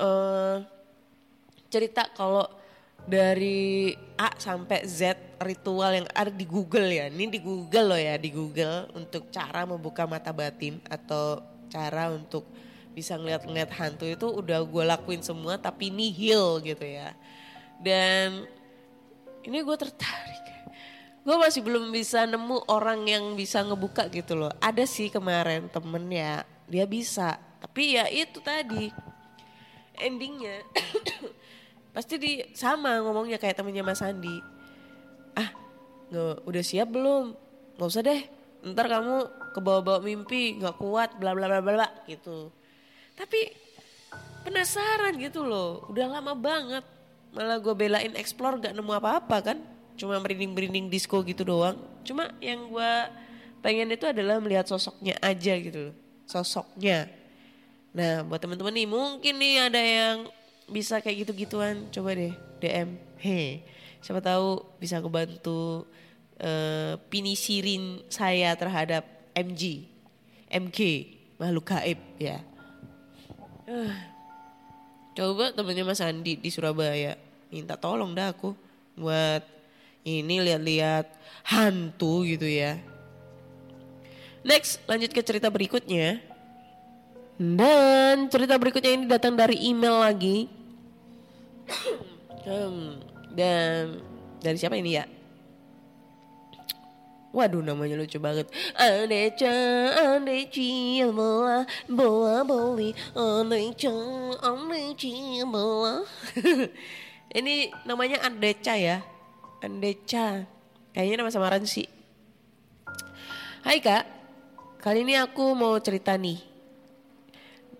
eh 0.00 0.56
cerita 1.68 2.08
kalau 2.16 2.48
dari 3.04 3.92
A 4.16 4.32
sampai 4.40 4.88
Z 4.88 5.36
ritual 5.36 6.00
yang 6.00 6.08
ada 6.16 6.32
di 6.32 6.48
Google 6.48 6.88
ya. 6.88 7.12
Ini 7.12 7.28
di 7.28 7.44
Google 7.44 7.92
loh 7.92 8.00
ya, 8.00 8.16
di 8.16 8.32
Google 8.32 8.88
untuk 8.96 9.28
cara 9.28 9.68
membuka 9.68 10.08
mata 10.08 10.32
batin 10.32 10.80
atau 10.88 11.44
cara 11.68 12.08
untuk 12.08 12.48
bisa 12.96 13.20
ngeliat-ngeliat 13.20 13.68
hantu 13.76 14.08
itu 14.08 14.24
udah 14.24 14.64
gue 14.64 14.84
lakuin 14.88 15.20
semua 15.20 15.60
tapi 15.60 15.92
nihil 15.92 16.64
gitu 16.64 16.80
ya. 16.80 17.12
Dan 17.76 18.48
ini 19.44 19.60
gue 19.60 19.76
tertarik. 19.76 20.44
Gue 21.20 21.36
masih 21.36 21.60
belum 21.60 21.92
bisa 21.92 22.24
nemu 22.24 22.64
orang 22.72 23.04
yang 23.04 23.36
bisa 23.36 23.60
ngebuka 23.60 24.08
gitu 24.08 24.32
loh. 24.32 24.48
Ada 24.64 24.88
sih 24.88 25.12
kemarin 25.12 25.68
temen 25.68 26.08
ya, 26.08 26.48
dia 26.64 26.88
bisa. 26.88 27.36
Tapi 27.60 28.00
ya 28.00 28.08
itu 28.08 28.40
tadi 28.40 28.88
endingnya 29.96 30.60
pasti 31.96 32.20
di 32.20 32.32
sama 32.52 33.00
ngomongnya 33.04 33.36
kayak 33.36 33.60
temennya 33.60 33.84
Mas 33.84 34.00
Andi. 34.00 34.40
Ah, 35.36 35.52
nggak 36.08 36.48
udah 36.48 36.62
siap 36.64 36.88
belum? 36.88 37.36
Nggak 37.76 37.90
usah 37.92 38.02
deh. 38.06 38.22
Ntar 38.72 38.88
kamu 38.88 39.16
kebawa-bawa 39.52 40.00
mimpi, 40.00 40.56
nggak 40.56 40.80
kuat, 40.80 41.20
bla 41.20 41.36
bla 41.36 41.50
bla 41.50 41.60
bla 41.60 41.88
gitu. 42.08 42.48
Tapi 43.16 43.40
penasaran 44.46 45.16
gitu 45.18 45.42
loh. 45.42 45.88
Udah 45.88 46.06
lama 46.06 46.36
banget. 46.36 46.84
Malah 47.32 47.58
gue 47.58 47.74
belain 47.74 48.12
explore 48.14 48.60
gak 48.60 48.76
nemu 48.76 48.92
apa-apa 48.92 49.52
kan. 49.52 49.58
Cuma 49.96 50.20
merinding-merinding 50.20 50.92
disco 50.92 51.24
gitu 51.24 51.42
doang. 51.42 51.80
Cuma 52.04 52.30
yang 52.38 52.68
gue 52.68 52.92
pengen 53.64 53.90
itu 53.90 54.06
adalah 54.06 54.38
melihat 54.38 54.68
sosoknya 54.68 55.16
aja 55.24 55.56
gitu 55.56 55.90
loh. 55.90 55.94
Sosoknya. 56.28 57.08
Nah 57.96 58.22
buat 58.28 58.38
teman-teman 58.38 58.76
nih 58.76 58.86
mungkin 58.86 59.34
nih 59.40 59.54
ada 59.72 59.80
yang 59.80 60.28
bisa 60.68 61.00
kayak 61.00 61.26
gitu-gituan. 61.26 61.88
Coba 61.90 62.12
deh 62.12 62.36
DM. 62.60 63.00
Hei 63.16 63.64
siapa 64.04 64.22
tahu 64.22 64.62
bisa 64.78 65.02
ngebantu 65.02 65.88
eh, 66.38 66.94
pinisirin 67.10 68.06
saya 68.06 68.54
terhadap 68.54 69.02
MG. 69.34 69.88
MK. 70.46 70.78
Makhluk 71.42 71.66
gaib 71.66 72.00
ya. 72.22 72.38
Coba 75.16 75.50
temennya 75.50 75.82
Mas 75.82 75.98
Andi 75.98 76.38
di 76.38 76.50
Surabaya 76.52 77.18
minta 77.50 77.78
tolong 77.78 78.12
dah 78.12 78.34
aku 78.34 78.52
buat 78.98 79.42
ini 80.06 80.44
lihat-lihat 80.44 81.10
hantu 81.46 82.22
gitu 82.22 82.46
ya. 82.46 82.78
Next 84.46 84.78
lanjut 84.86 85.10
ke 85.10 85.22
cerita 85.24 85.50
berikutnya. 85.50 86.22
Dan 87.36 88.32
cerita 88.32 88.56
berikutnya 88.56 88.92
ini 88.96 89.04
datang 89.10 89.34
dari 89.34 89.58
email 89.66 89.98
lagi. 90.00 90.46
Dan 93.36 94.00
dari 94.40 94.56
siapa 94.56 94.78
ini 94.78 94.96
ya? 94.96 95.15
Waduh 97.36 97.60
namanya 97.60 98.00
lucu 98.00 98.16
banget. 98.16 98.48
Andeca, 98.72 99.52
andeci, 100.16 101.04
bola, 101.04 101.68
bola, 101.84 102.40
boli, 102.48 102.96
andeca, 103.12 103.92
andeci, 104.40 105.44
bola. 105.44 106.00
Ini 107.36 107.68
namanya 107.84 108.24
Andeca 108.24 108.72
ya. 108.80 109.04
Andeca. 109.60 110.48
Kayaknya 110.96 111.16
nama 111.20 111.28
samaran 111.28 111.68
sih. 111.68 111.84
Hai 113.60 113.84
kak, 113.84 114.08
kali 114.80 115.04
ini 115.04 115.20
aku 115.20 115.52
mau 115.52 115.76
cerita 115.76 116.16
nih. 116.16 116.40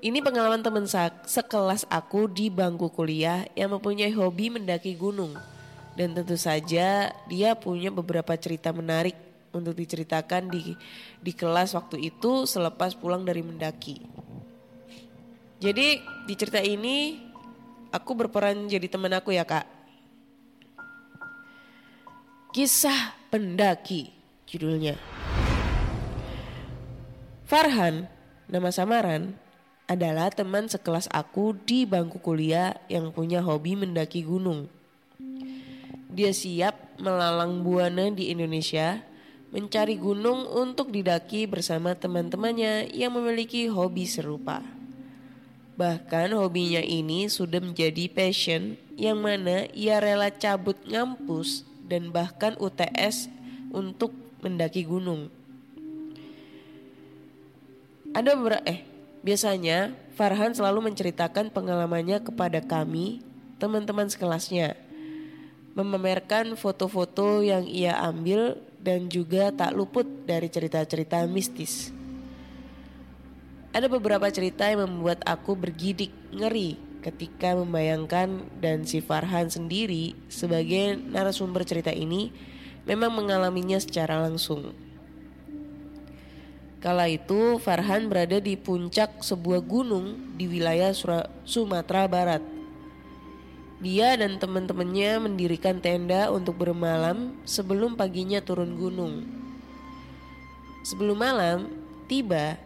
Ini 0.05 0.21
pengalaman 0.21 0.61
teman 0.61 0.85
sekelas 1.25 1.89
aku 1.89 2.29
di 2.29 2.53
bangku 2.53 2.93
kuliah 2.93 3.49
yang 3.57 3.73
mempunyai 3.73 4.13
hobi 4.13 4.53
mendaki 4.53 4.93
gunung. 4.93 5.33
Dan 5.97 6.13
tentu 6.13 6.37
saja 6.37 7.17
dia 7.25 7.51
punya 7.57 7.89
beberapa 7.89 8.37
cerita 8.37 8.69
menarik 8.77 9.26
untuk 9.55 9.75
diceritakan 9.79 10.51
di 10.51 10.75
di 11.21 11.33
kelas 11.35 11.75
waktu 11.79 12.11
itu 12.11 12.47
selepas 12.49 12.97
pulang 12.99 13.23
dari 13.23 13.43
mendaki. 13.45 14.03
Jadi 15.63 16.01
di 16.29 16.35
cerita 16.37 16.61
ini 16.61 17.17
aku 17.95 18.13
berperan 18.13 18.69
jadi 18.69 18.87
teman 18.91 19.15
aku 19.15 19.33
ya 19.33 19.47
kak. 19.47 19.65
Kisah 22.53 23.17
pendaki 23.31 24.13
judulnya. 24.49 24.97
Farhan, 27.47 28.11
nama 28.51 28.75
samaran, 28.75 29.39
adalah 29.87 30.35
teman 30.35 30.67
sekelas 30.67 31.07
aku 31.15 31.55
di 31.55 31.87
bangku 31.87 32.19
kuliah 32.19 32.75
yang 32.91 33.15
punya 33.15 33.39
hobi 33.39 33.79
mendaki 33.79 34.27
gunung. 34.27 34.67
Dia 36.11 36.35
siap 36.35 36.99
melalang 36.99 37.63
buana 37.63 38.11
di 38.11 38.35
Indonesia, 38.35 39.06
mencari 39.57 39.97
gunung 39.97 40.45
untuk 40.53 40.93
didaki 40.93 41.49
bersama 41.49 41.97
teman-temannya 41.97 42.93
yang 42.93 43.17
memiliki 43.17 43.73
hobi 43.73 44.05
serupa. 44.05 44.61
Bahkan 45.81 46.37
hobinya 46.37 46.85
ini 46.85 47.33
sudah 47.33 47.65
menjadi 47.65 48.05
passion 48.13 48.77
yang 49.01 49.17
mana 49.17 49.65
ia 49.73 49.97
rela 49.97 50.29
cabut 50.29 50.77
ngampus 50.85 51.65
dan 51.89 52.13
bahkan 52.13 52.53
UTS 52.61 53.33
untuk 53.73 54.13
mendaki 54.45 54.85
gunung. 54.85 55.33
Ada 58.13 58.37
beberapa 58.37 58.61
eh 58.69 58.85
biasanya 59.25 59.97
Farhan 60.17 60.53
selalu 60.53 60.93
menceritakan 60.93 61.53
pengalamannya 61.53 62.25
kepada 62.25 62.61
kami, 62.65 63.21
teman-teman 63.57 64.09
sekelasnya. 64.09 64.77
Memamerkan 65.77 66.57
foto-foto 66.57 67.45
yang 67.45 67.69
ia 67.69 68.01
ambil 68.01 68.57
dan 68.87 69.11
juga 69.11 69.51
tak 69.51 69.75
luput 69.75 70.07
dari 70.23 70.47
cerita-cerita 70.47 71.27
mistis. 71.27 71.91
Ada 73.75 73.91
beberapa 73.91 74.31
cerita 74.31 74.71
yang 74.71 74.87
membuat 74.87 75.27
aku 75.27 75.59
bergidik 75.59 76.15
ngeri 76.31 76.79
ketika 77.03 77.59
membayangkan 77.59 78.47
dan 78.63 78.87
si 78.87 79.03
Farhan 79.03 79.51
sendiri 79.51 80.15
sebagai 80.31 80.95
narasumber 80.97 81.67
cerita 81.67 81.91
ini 81.91 82.31
memang 82.87 83.11
mengalaminya 83.11 83.83
secara 83.83 84.23
langsung. 84.23 84.71
Kala 86.79 87.11
itu 87.11 87.59
Farhan 87.59 88.07
berada 88.07 88.39
di 88.39 88.55
puncak 88.55 89.19
sebuah 89.19 89.59
gunung 89.67 90.39
di 90.39 90.47
wilayah 90.47 90.95
Sumatera 91.43 92.07
Barat. 92.07 92.56
Dia 93.77 94.17
dan 94.17 94.41
teman-temannya 94.41 95.29
mendirikan 95.29 95.85
tenda 95.85 96.33
untuk 96.33 96.57
bermalam 96.57 97.37
sebelum 97.45 97.93
paginya 97.93 98.41
turun 98.41 98.73
gunung. 98.73 99.29
Sebelum 100.81 101.19
malam 101.19 101.69
tiba, 102.09 102.57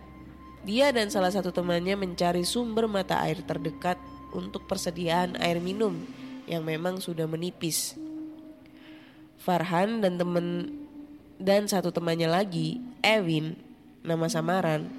dia 0.63 0.95
dan 0.95 1.11
salah 1.11 1.35
satu 1.35 1.51
temannya 1.51 1.99
mencari 1.99 2.47
sumber 2.47 2.87
mata 2.87 3.19
air 3.27 3.43
terdekat 3.43 3.99
untuk 4.31 4.71
persediaan 4.71 5.35
air 5.43 5.59
minum 5.59 5.99
yang 6.47 6.63
memang 6.63 7.03
sudah 7.03 7.27
menipis. 7.27 7.99
Farhan 9.41 10.05
dan 10.05 10.21
teman 10.21 10.71
dan 11.41 11.65
satu 11.65 11.91
temannya 11.91 12.29
lagi, 12.29 12.79
Ewin, 13.01 13.57
nama 14.05 14.29
samaran, 14.29 14.93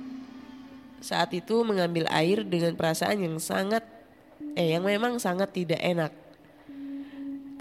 saat 0.97 1.29
itu 1.37 1.61
mengambil 1.61 2.09
air 2.09 2.41
dengan 2.41 2.73
perasaan 2.73 3.21
yang 3.21 3.37
sangat 3.37 3.85
eh 4.55 4.75
yang 4.75 4.83
memang 4.83 5.17
sangat 5.17 5.55
tidak 5.55 5.79
enak. 5.79 6.11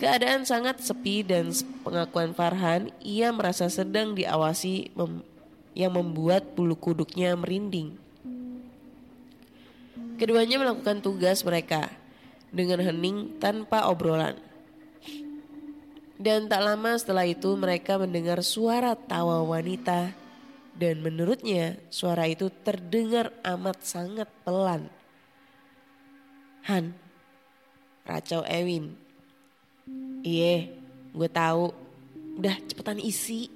Keadaan 0.00 0.48
sangat 0.48 0.80
sepi 0.80 1.20
dan 1.20 1.52
pengakuan 1.84 2.32
Farhan, 2.32 2.88
ia 3.04 3.28
merasa 3.36 3.68
sedang 3.68 4.16
diawasi 4.16 4.96
mem- 4.96 5.24
yang 5.76 5.92
membuat 5.92 6.56
bulu 6.56 6.72
kuduknya 6.72 7.36
merinding. 7.36 8.00
Keduanya 10.16 10.56
melakukan 10.60 11.04
tugas 11.04 11.44
mereka 11.44 11.92
dengan 12.48 12.80
hening 12.80 13.40
tanpa 13.40 13.88
obrolan. 13.88 14.36
Dan 16.20 16.52
tak 16.52 16.60
lama 16.60 16.92
setelah 17.00 17.24
itu 17.24 17.56
mereka 17.56 17.96
mendengar 17.96 18.44
suara 18.44 18.92
tawa 18.92 19.40
wanita 19.40 20.12
dan 20.76 21.00
menurutnya 21.00 21.80
suara 21.88 22.28
itu 22.28 22.52
terdengar 22.64 23.32
amat 23.40 23.80
sangat 23.80 24.28
pelan. 24.44 24.99
Han, 26.68 26.92
racau 28.04 28.44
Ewin. 28.44 28.92
Iya, 30.20 30.68
gue 31.16 31.28
tahu. 31.32 31.72
Udah 32.36 32.56
cepetan 32.68 33.00
isi. 33.00 33.48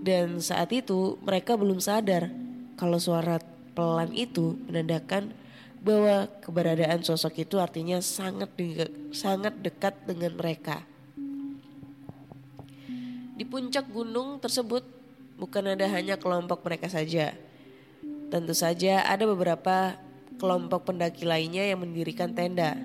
Dan 0.00 0.38
saat 0.40 0.70
itu 0.72 1.18
mereka 1.20 1.58
belum 1.58 1.82
sadar 1.82 2.30
kalau 2.78 2.96
suara 2.96 3.36
pelan 3.76 4.14
itu 4.16 4.56
menandakan 4.64 5.34
bahwa 5.80 6.28
keberadaan 6.44 7.00
sosok 7.00 7.44
itu 7.44 7.56
artinya 7.56 8.00
sangat 8.04 8.52
de- 8.56 8.92
sangat 9.12 9.56
dekat 9.60 9.96
dengan 10.04 10.36
mereka. 10.36 10.84
Di 13.36 13.44
puncak 13.48 13.88
gunung 13.88 14.36
tersebut 14.36 14.84
bukan 15.40 15.72
ada 15.72 15.88
hanya 15.88 16.20
kelompok 16.20 16.60
mereka 16.60 16.92
saja. 16.92 17.32
Tentu 18.28 18.52
saja 18.52 19.04
ada 19.08 19.24
beberapa 19.24 19.96
kelompok 20.40 20.88
pendaki 20.88 21.28
lainnya 21.28 21.68
yang 21.68 21.84
mendirikan 21.84 22.32
tenda. 22.32 22.80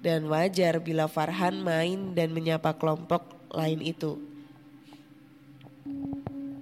Dan 0.00 0.32
wajar 0.32 0.80
bila 0.80 1.04
Farhan 1.12 1.60
main 1.60 2.16
dan 2.16 2.32
menyapa 2.32 2.72
kelompok 2.72 3.36
lain 3.52 3.84
itu. 3.84 4.16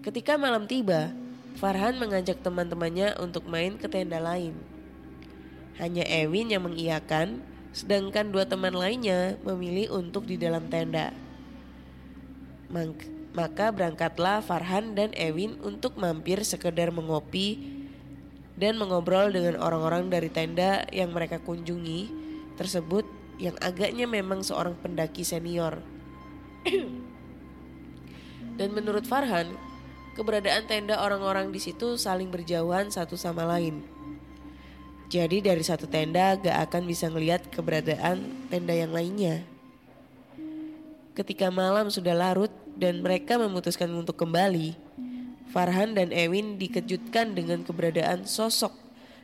Ketika 0.02 0.34
malam 0.34 0.66
tiba, 0.66 1.14
Farhan 1.54 2.02
mengajak 2.02 2.42
teman-temannya 2.42 3.14
untuk 3.22 3.46
main 3.46 3.78
ke 3.78 3.86
tenda 3.86 4.18
lain. 4.18 4.58
Hanya 5.78 6.02
Ewin 6.02 6.50
yang 6.50 6.66
mengiyakan, 6.66 7.38
sedangkan 7.70 8.34
dua 8.34 8.42
teman 8.42 8.74
lainnya 8.74 9.38
memilih 9.46 9.94
untuk 9.94 10.26
di 10.26 10.34
dalam 10.34 10.66
tenda. 10.66 11.14
Mak- 12.66 13.14
Maka 13.38 13.70
berangkatlah 13.70 14.42
Farhan 14.42 14.98
dan 14.98 15.14
Ewin 15.14 15.62
untuk 15.62 15.94
mampir 15.94 16.42
sekedar 16.42 16.90
mengopi 16.90 17.77
dan 18.58 18.74
mengobrol 18.74 19.30
dengan 19.30 19.62
orang-orang 19.62 20.10
dari 20.10 20.26
tenda 20.34 20.82
yang 20.90 21.14
mereka 21.14 21.38
kunjungi 21.38 22.10
tersebut 22.58 23.06
yang 23.38 23.54
agaknya 23.62 24.10
memang 24.10 24.42
seorang 24.42 24.74
pendaki 24.74 25.22
senior. 25.22 25.78
dan 28.58 28.68
menurut 28.74 29.06
Farhan, 29.06 29.54
keberadaan 30.18 30.66
tenda 30.66 30.98
orang-orang 30.98 31.54
di 31.54 31.62
situ 31.62 31.94
saling 31.94 32.34
berjauhan 32.34 32.90
satu 32.90 33.14
sama 33.14 33.46
lain. 33.46 33.78
Jadi 35.08 35.40
dari 35.40 35.62
satu 35.62 35.86
tenda 35.86 36.36
gak 36.36 36.68
akan 36.68 36.82
bisa 36.84 37.06
ngelihat 37.08 37.46
keberadaan 37.54 38.26
tenda 38.50 38.74
yang 38.74 38.90
lainnya. 38.90 39.46
Ketika 41.14 41.48
malam 41.48 41.88
sudah 41.88 42.12
larut 42.12 42.50
dan 42.74 43.00
mereka 43.00 43.38
memutuskan 43.38 43.88
untuk 43.94 44.18
kembali, 44.18 44.87
Farhan 45.48 45.96
dan 45.96 46.12
Ewin 46.12 46.60
dikejutkan 46.60 47.32
dengan 47.32 47.64
keberadaan 47.64 48.28
sosok 48.28 48.72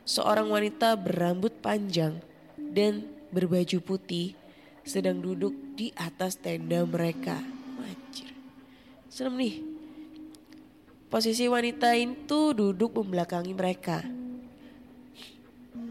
seorang 0.05 0.49
wanita 0.49 0.97
berambut 0.97 1.53
panjang 1.61 2.17
dan 2.57 3.05
berbaju 3.29 3.77
putih 3.81 4.33
sedang 4.85 5.21
duduk 5.21 5.53
di 5.73 5.89
atas 5.97 6.37
tenda 6.37 6.85
mereka. 6.85 7.41
Anjir. 7.81 8.29
Serem 9.09 9.37
nih. 9.37 9.55
Posisi 11.09 11.45
wanita 11.49 11.93
itu 11.97 12.53
duduk 12.53 12.97
membelakangi 12.97 13.53
mereka. 13.53 14.01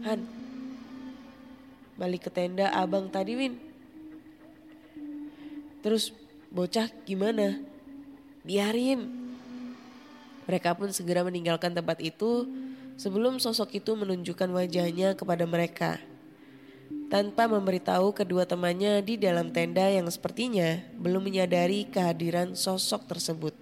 Han, 0.05 0.19
balik 1.95 2.27
ke 2.27 2.31
tenda 2.31 2.71
abang 2.75 3.07
tadi 3.07 3.33
Win. 3.35 3.55
Terus 5.81 6.11
bocah 6.51 6.91
gimana? 7.05 7.57
Biarin. 8.45 9.24
Mereka 10.45 10.77
pun 10.77 10.93
segera 10.93 11.25
meninggalkan 11.25 11.73
tempat 11.73 12.01
itu 12.01 12.45
sebelum 12.95 13.41
sosok 13.41 13.75
itu 13.77 13.97
menunjukkan 13.97 14.49
wajahnya 14.53 15.17
kepada 15.17 15.43
mereka. 15.49 15.97
Tanpa 17.09 17.45
memberitahu 17.45 18.13
kedua 18.13 18.49
temannya 18.49 19.01
di 19.05 19.17
dalam 19.17 19.53
tenda 19.53 19.85
yang 19.89 20.09
sepertinya 20.09 20.81
belum 20.97 21.21
menyadari 21.25 21.85
kehadiran 21.89 22.57
sosok 22.57 23.09
tersebut. 23.09 23.53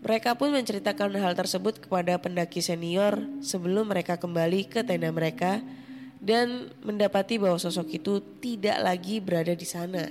Mereka 0.00 0.32
pun 0.40 0.48
menceritakan 0.56 1.12
hal 1.20 1.36
tersebut 1.36 1.76
kepada 1.84 2.16
pendaki 2.16 2.64
senior 2.64 3.20
sebelum 3.44 3.92
mereka 3.92 4.16
kembali 4.16 4.64
ke 4.64 4.80
tenda 4.80 5.12
mereka 5.12 5.60
dan 6.20 6.72
mendapati 6.80 7.36
bahwa 7.36 7.60
sosok 7.60 8.00
itu 8.00 8.20
tidak 8.40 8.80
lagi 8.80 9.20
berada 9.20 9.52
di 9.52 9.68
sana. 9.68 10.08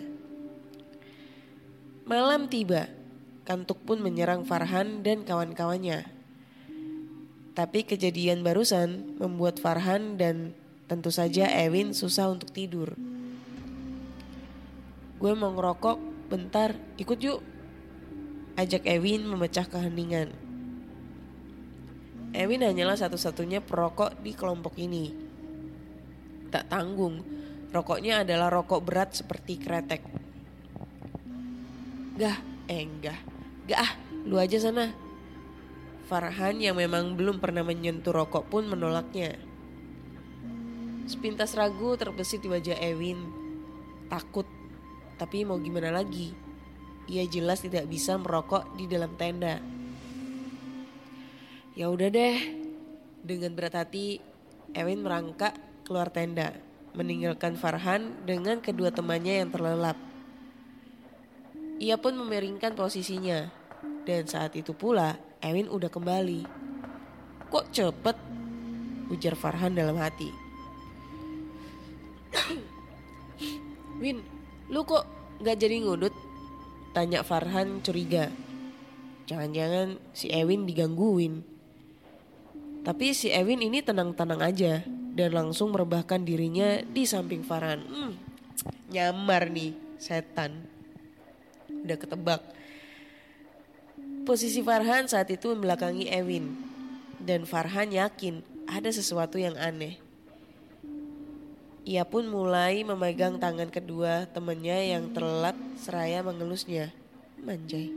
Malam 2.06 2.50
tiba, 2.50 2.90
kantuk 3.50 3.82
pun 3.82 3.98
menyerang 3.98 4.46
Farhan 4.46 5.02
dan 5.02 5.26
kawan-kawannya. 5.26 6.06
Tapi 7.58 7.82
kejadian 7.82 8.46
barusan 8.46 9.18
membuat 9.18 9.58
Farhan 9.58 10.22
dan 10.22 10.54
tentu 10.86 11.10
saja 11.10 11.50
Ewin 11.50 11.98
susah 11.98 12.30
untuk 12.30 12.54
tidur. 12.54 12.94
Gue 15.18 15.34
mau 15.34 15.50
ngerokok, 15.50 16.30
bentar, 16.30 16.78
ikut 17.02 17.18
yuk. 17.18 17.42
Ajak 18.54 18.86
Ewin 18.86 19.26
memecah 19.26 19.66
keheningan. 19.66 20.30
Ewin 22.38 22.62
hanyalah 22.62 23.02
satu-satunya 23.02 23.66
perokok 23.66 24.22
di 24.22 24.38
kelompok 24.38 24.78
ini. 24.78 25.10
Tak 26.54 26.70
tanggung, 26.70 27.26
rokoknya 27.74 28.22
adalah 28.22 28.54
rokok 28.54 28.86
berat 28.86 29.18
seperti 29.18 29.58
kretek. 29.58 30.06
Gah, 32.14 32.38
eh 32.70 32.86
enggak. 32.86 33.29
Gak 33.70 33.78
ah, 33.86 33.92
lu 34.26 34.42
aja 34.42 34.58
sana. 34.58 34.90
Farhan 36.10 36.58
yang 36.58 36.74
memang 36.74 37.14
belum 37.14 37.38
pernah 37.38 37.62
menyentuh 37.62 38.10
rokok 38.10 38.50
pun 38.50 38.66
menolaknya. 38.66 39.38
Sepintas 41.06 41.54
ragu 41.54 41.94
terbesit 41.94 42.42
di 42.42 42.50
wajah 42.50 42.82
Ewin. 42.82 43.30
Takut, 44.10 44.50
tapi 45.22 45.46
mau 45.46 45.62
gimana 45.62 45.94
lagi? 45.94 46.34
Ia 47.14 47.30
jelas 47.30 47.62
tidak 47.62 47.86
bisa 47.86 48.18
merokok 48.18 48.74
di 48.74 48.90
dalam 48.90 49.14
tenda. 49.22 49.62
Ya 51.78 51.94
udah 51.94 52.10
deh. 52.10 52.38
Dengan 53.22 53.54
berat 53.54 53.78
hati, 53.78 54.18
Ewin 54.74 55.06
merangkak 55.06 55.54
keluar 55.86 56.10
tenda, 56.10 56.58
meninggalkan 56.98 57.54
Farhan 57.54 58.26
dengan 58.26 58.66
kedua 58.66 58.90
temannya 58.90 59.46
yang 59.46 59.54
terlelap. 59.54 60.10
Ia 61.78 61.96
pun 62.02 62.18
memeringkan 62.18 62.74
posisinya, 62.74 63.59
dan 64.10 64.26
saat 64.26 64.58
itu 64.58 64.74
pula 64.74 65.22
Ewin 65.38 65.70
udah 65.70 65.94
kembali. 65.94 66.42
Kok 67.54 67.66
cepet? 67.70 68.18
Ujar 69.14 69.38
Farhan 69.38 69.78
dalam 69.78 70.02
hati. 70.02 70.34
Win, 74.02 74.26
lu 74.74 74.82
kok 74.82 75.06
gak 75.46 75.62
jadi 75.62 75.86
ngudut? 75.86 76.14
Tanya 76.98 77.22
Farhan 77.22 77.86
curiga. 77.86 78.34
Jangan-jangan 79.30 80.02
si 80.10 80.34
Ewin 80.34 80.66
digangguin. 80.66 81.46
Tapi 82.82 83.14
si 83.14 83.30
Ewin 83.30 83.62
ini 83.62 83.86
tenang-tenang 83.86 84.42
aja 84.42 84.82
dan 84.90 85.30
langsung 85.38 85.70
merebahkan 85.70 86.26
dirinya 86.26 86.82
di 86.82 87.06
samping 87.06 87.46
Farhan. 87.46 87.86
Hmm, 87.86 88.14
nyamar 88.90 89.54
nih 89.54 89.78
setan. 90.02 90.66
Udah 91.70 91.98
ketebak. 92.02 92.59
Posisi 94.30 94.62
Farhan 94.62 95.10
saat 95.10 95.26
itu 95.34 95.50
membelakangi 95.50 96.06
Ewin. 96.06 96.54
Dan 97.18 97.50
Farhan 97.50 97.90
yakin 97.90 98.46
ada 98.70 98.94
sesuatu 98.94 99.42
yang 99.42 99.58
aneh. 99.58 99.98
Ia 101.82 102.06
pun 102.06 102.30
mulai 102.30 102.86
memegang 102.86 103.42
tangan 103.42 103.74
kedua 103.74 104.30
temannya 104.30 104.94
yang 104.94 105.10
terlelap 105.18 105.58
seraya 105.82 106.22
mengelusnya. 106.22 106.94
Manjai. 107.42 107.90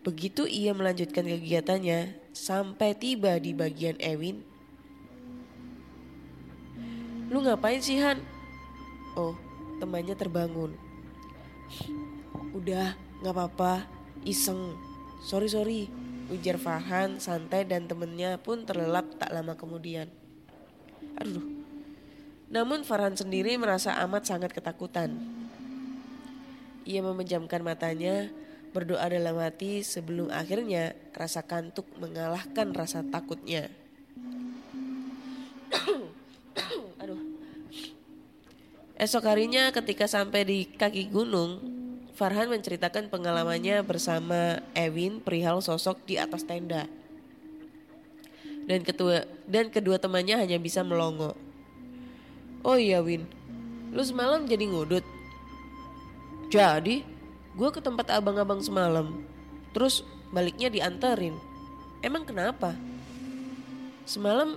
Begitu 0.00 0.48
ia 0.48 0.72
melanjutkan 0.72 1.28
kegiatannya 1.28 2.16
sampai 2.32 2.96
tiba 2.96 3.36
di 3.36 3.52
bagian 3.52 4.00
Ewin. 4.00 4.40
Lu 7.28 7.44
ngapain 7.44 7.84
sih 7.84 8.00
Han? 8.00 8.24
Oh, 9.12 9.36
temannya 9.84 10.16
terbangun. 10.16 10.72
Udah, 12.56 12.96
gak 13.20 13.36
apa-apa, 13.36 13.84
iseng. 14.24 14.85
Sorry 15.26 15.50
sorry, 15.50 15.90
ujar 16.30 16.54
Farhan 16.54 17.18
santai 17.18 17.66
dan 17.66 17.90
temennya 17.90 18.38
pun 18.38 18.62
terlelap 18.62 19.18
tak 19.18 19.34
lama 19.34 19.58
kemudian. 19.58 20.06
Aduh, 21.18 21.42
namun 22.46 22.86
Farhan 22.86 23.18
sendiri 23.18 23.58
merasa 23.58 23.98
amat 24.06 24.22
sangat 24.30 24.54
ketakutan. 24.54 25.18
ia 26.86 27.02
memejamkan 27.02 27.66
matanya, 27.66 28.30
berdoa 28.70 29.10
dalam 29.10 29.42
hati 29.42 29.82
sebelum 29.82 30.30
akhirnya 30.30 30.94
rasa 31.10 31.42
kantuk 31.42 31.90
mengalahkan 31.98 32.70
rasa 32.70 33.02
takutnya. 33.02 33.66
Aduh. 37.02 37.18
Esok 38.94 39.26
harinya 39.26 39.74
ketika 39.74 40.06
sampai 40.06 40.46
di 40.46 40.70
kaki 40.70 41.10
gunung, 41.10 41.75
Farhan 42.16 42.48
menceritakan 42.48 43.12
pengalamannya 43.12 43.84
bersama 43.84 44.64
Ewin 44.72 45.20
perihal 45.20 45.60
sosok 45.60 46.00
di 46.08 46.16
atas 46.16 46.48
tenda. 46.48 46.88
Dan 48.64 48.80
ketua 48.80 49.28
dan 49.44 49.68
kedua 49.68 50.00
temannya 50.00 50.40
hanya 50.40 50.56
bisa 50.56 50.80
melongo. 50.80 51.36
Oh 52.64 52.80
iya 52.80 53.04
Win, 53.04 53.28
lu 53.92 54.00
semalam 54.00 54.48
jadi 54.48 54.64
ngudut. 54.64 55.04
Jadi, 56.48 57.04
gue 57.52 57.68
ke 57.68 57.84
tempat 57.84 58.08
abang-abang 58.08 58.64
semalam. 58.64 59.20
Terus 59.76 60.00
baliknya 60.32 60.72
dianterin. 60.72 61.36
Emang 62.00 62.24
kenapa? 62.24 62.72
Semalam 64.08 64.56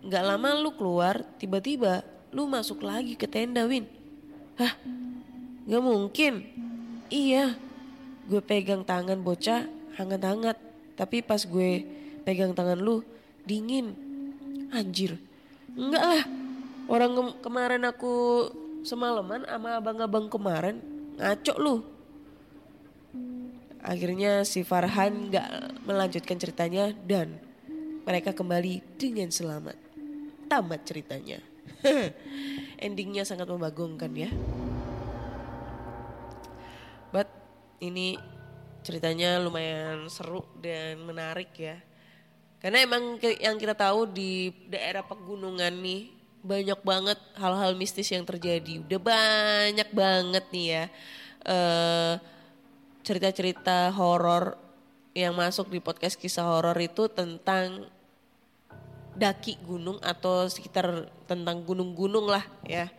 nggak 0.00 0.24
lama 0.24 0.48
lu 0.64 0.72
keluar, 0.72 1.28
tiba-tiba 1.36 2.00
lu 2.32 2.48
masuk 2.48 2.80
lagi 2.80 3.20
ke 3.20 3.28
tenda, 3.28 3.68
Win. 3.68 3.84
Hah? 4.56 4.72
Gak 5.66 5.82
mungkin. 5.82 6.55
Iya. 7.10 7.54
Gue 8.26 8.42
pegang 8.42 8.82
tangan 8.82 9.22
bocah 9.22 9.66
hangat-hangat. 9.98 10.58
Tapi 10.96 11.22
pas 11.22 11.38
gue 11.44 11.84
pegang 12.26 12.56
tangan 12.56 12.78
lu, 12.78 13.04
dingin. 13.46 13.94
Anjir. 14.74 15.20
Enggak 15.76 16.02
lah. 16.02 16.24
Orang 16.86 17.12
kem- 17.14 17.36
kemarin 17.42 17.82
aku 17.86 18.46
semalaman 18.86 19.42
sama 19.46 19.78
abang-abang 19.78 20.26
kemarin 20.30 20.78
ngaco 21.18 21.54
lu. 21.58 21.76
Akhirnya 23.86 24.42
si 24.42 24.66
Farhan 24.66 25.30
gak 25.30 25.82
melanjutkan 25.86 26.38
ceritanya 26.42 26.90
dan 27.06 27.38
mereka 28.02 28.34
kembali 28.34 28.82
dengan 28.98 29.30
selamat. 29.30 29.78
Tamat 30.50 30.80
ceritanya. 30.86 31.38
Endingnya 32.82 33.22
sangat 33.22 33.46
membagongkan 33.46 34.10
ya. 34.14 34.30
Ini 37.80 38.16
ceritanya 38.86 39.42
lumayan 39.42 40.06
seru 40.06 40.46
dan 40.62 41.02
menarik 41.02 41.50
ya. 41.58 41.76
Karena 42.62 42.82
emang 42.82 43.20
yang 43.20 43.58
kita 43.60 43.76
tahu 43.76 44.08
di 44.08 44.54
daerah 44.70 45.04
pegunungan 45.04 45.70
nih 45.70 46.14
banyak 46.46 46.80
banget 46.86 47.18
hal-hal 47.34 47.74
mistis 47.74 48.08
yang 48.10 48.22
terjadi. 48.22 48.80
Udah 48.86 49.00
banyak 49.02 49.88
banget 49.90 50.44
nih 50.54 50.66
ya 50.66 50.84
eh, 51.46 52.14
cerita-cerita 53.06 53.94
horor 53.94 54.58
yang 55.16 55.32
masuk 55.32 55.70
di 55.72 55.78
podcast 55.80 56.18
kisah 56.18 56.44
horor 56.44 56.76
itu 56.76 57.08
tentang 57.08 57.88
daki 59.16 59.56
gunung 59.64 59.96
atau 60.04 60.44
sekitar 60.44 61.08
tentang 61.24 61.64
gunung-gunung 61.64 62.28
lah 62.28 62.44
ya. 62.66 62.90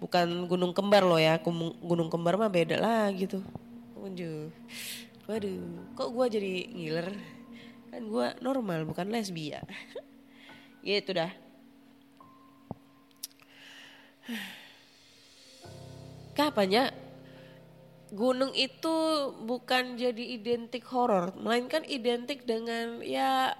Bukan 0.00 0.50
gunung 0.50 0.74
kembar 0.74 1.06
loh 1.06 1.20
ya, 1.20 1.38
gunung 1.82 2.10
kembar 2.10 2.34
mah 2.34 2.50
beda 2.50 2.74
lah 2.80 3.06
gitu. 3.14 3.42
Unjuh. 4.02 4.50
Waduh, 5.30 5.94
kok 5.94 6.10
gua 6.10 6.26
jadi 6.26 6.66
ngiler? 6.74 7.14
Kan 7.94 8.10
gua 8.10 8.34
normal 8.42 8.82
bukan 8.82 9.06
lesbi 9.14 9.48
ya. 9.54 9.62
gitu 10.82 11.14
dah. 11.14 11.30
Kapan 16.34 16.68
ya? 16.74 16.84
Gunung 18.10 18.50
itu 18.58 18.96
bukan 19.46 19.94
jadi 19.94 20.34
identik 20.36 20.82
horor, 20.90 21.32
melainkan 21.38 21.86
identik 21.86 22.42
dengan 22.42 22.98
ya 23.06 23.54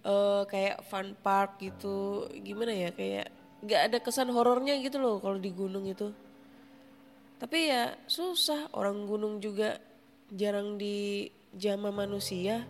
eh, 0.00 0.42
kayak 0.48 0.88
fun 0.88 1.12
park 1.20 1.60
gitu. 1.60 2.24
Gimana 2.40 2.72
ya? 2.72 2.90
Kayak 2.96 3.28
nggak 3.60 3.80
ada 3.92 3.98
kesan 4.00 4.32
horornya 4.32 4.80
gitu 4.80 4.96
loh 4.96 5.20
kalau 5.20 5.36
di 5.36 5.52
gunung 5.52 5.84
itu. 5.84 6.16
Tapi 7.36 7.68
ya 7.68 7.92
susah 8.08 8.72
orang 8.72 9.04
gunung 9.04 9.44
juga 9.44 9.76
jarang 10.32 10.80
di 10.80 11.28
jama 11.52 11.92
manusia. 11.92 12.64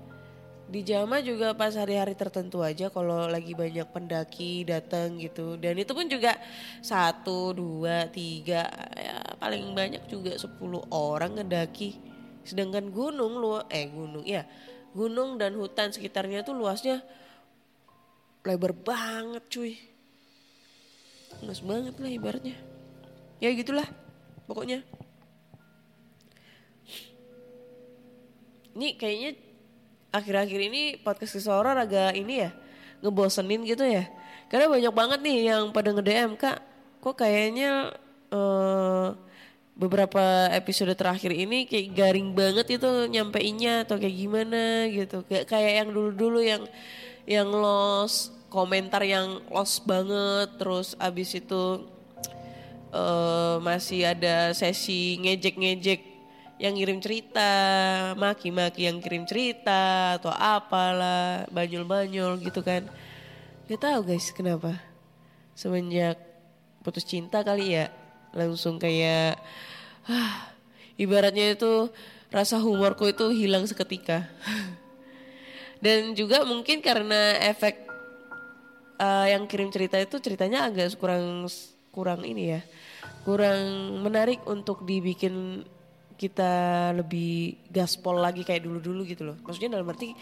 Di 0.67 0.83
jama 0.83 1.23
juga 1.23 1.55
pas 1.55 1.71
hari-hari 1.79 2.19
tertentu 2.19 2.59
aja 2.59 2.91
kalau 2.91 3.31
lagi 3.31 3.55
banyak 3.55 3.87
pendaki 3.87 4.67
datang 4.67 5.15
gitu. 5.23 5.55
Dan 5.55 5.79
itu 5.79 5.95
pun 5.95 6.11
juga 6.11 6.35
satu, 6.83 7.55
dua, 7.55 8.11
tiga, 8.11 8.67
ya 8.99 9.23
paling 9.39 9.71
banyak 9.71 10.11
juga 10.11 10.35
10 10.35 10.59
orang 10.91 11.39
ngedaki. 11.39 11.95
Sedangkan 12.43 12.91
gunung 12.91 13.39
lu 13.39 13.63
eh 13.71 13.87
gunung 13.87 14.27
ya 14.27 14.43
gunung 14.97 15.37
dan 15.37 15.53
hutan 15.61 15.93
sekitarnya 15.93 16.41
tuh 16.41 16.57
luasnya 16.57 17.05
lebar 18.43 18.73
banget 18.73 19.45
cuy. 19.53 19.77
Luas 21.45 21.61
banget 21.61 21.95
lah 22.01 22.11
ibaratnya. 22.11 22.57
Ya 23.39 23.53
gitulah 23.53 23.85
pokoknya. 24.47 24.81
Ini 28.77 28.89
kayaknya 28.97 29.31
akhir-akhir 30.13 30.61
ini 30.73 30.83
podcast 31.01 31.37
kisah 31.37 31.59
horor 31.59 31.77
agak 31.77 32.17
ini 32.17 32.49
ya 32.49 32.51
ngebosenin 33.05 33.67
gitu 33.69 33.85
ya. 33.85 34.09
Karena 34.47 34.71
banyak 34.71 34.95
banget 34.95 35.21
nih 35.21 35.39
yang 35.53 35.75
pada 35.75 35.91
nge-DM 35.93 36.39
kak, 36.39 36.63
kok 37.03 37.17
kayaknya 37.19 37.93
eh 38.31 39.09
beberapa 39.77 40.49
episode 40.57 40.97
terakhir 40.97 41.37
ini 41.37 41.69
kayak 41.69 41.93
garing 41.93 42.33
banget 42.33 42.81
itu 42.81 42.89
nyampeinnya 43.13 43.85
atau 43.85 44.01
kayak 44.01 44.17
gimana 44.17 44.89
gitu. 44.89 45.21
Kayak 45.29 45.45
kayak 45.53 45.73
yang 45.85 45.89
dulu-dulu 45.93 46.41
yang 46.41 46.63
yang 47.29 47.49
los 47.53 48.33
komentar 48.49 49.05
yang 49.05 49.45
los 49.53 49.83
banget 49.85 50.49
terus 50.57 50.97
abis 50.97 51.37
itu 51.37 51.85
eh 52.95 53.57
masih 53.63 54.13
ada 54.13 54.55
sesi 54.55 55.19
ngejek-ngejek 55.23 56.17
yang 56.57 56.73
ngirim 56.73 56.99
cerita, 57.05 57.53
maki-maki 58.17 58.89
yang 58.89 59.05
kirim 59.05 59.29
cerita 59.29 60.17
atau 60.17 60.33
apalah, 60.33 61.45
banyol-banyol 61.53 62.41
gitu 62.41 62.65
kan. 62.65 62.89
Gak 63.69 63.81
tahu 63.83 64.01
guys 64.09 64.33
kenapa. 64.33 64.81
Semenjak 65.53 66.17
putus 66.81 67.05
cinta 67.05 67.45
kali 67.45 67.77
ya, 67.77 67.93
langsung 68.33 68.81
kayak 68.81 69.37
ah, 70.09 70.49
ibaratnya 70.97 71.53
itu 71.53 71.93
rasa 72.33 72.57
humorku 72.57 73.05
itu 73.13 73.29
hilang 73.37 73.69
seketika. 73.69 74.25
Dan 75.85 76.17
juga 76.17 76.41
mungkin 76.49 76.81
karena 76.81 77.37
efek 77.45 77.85
eh, 78.97 79.27
yang 79.37 79.45
kirim 79.45 79.69
cerita 79.69 80.01
itu 80.01 80.17
ceritanya 80.25 80.73
agak 80.73 80.97
kurang 80.97 81.45
kurang 81.97 82.29
ini 82.29 82.53
ya. 82.53 82.61
Kurang 83.25 83.65
menarik 84.05 84.45
untuk 84.45 84.85
dibikin 84.85 85.65
kita 86.21 86.93
lebih 86.93 87.57
gaspol 87.73 88.21
lagi 88.21 88.45
kayak 88.45 88.69
dulu-dulu 88.69 89.09
gitu 89.09 89.33
loh. 89.33 89.37
Maksudnya 89.41 89.81
dalam 89.81 89.89
arti 89.89 90.13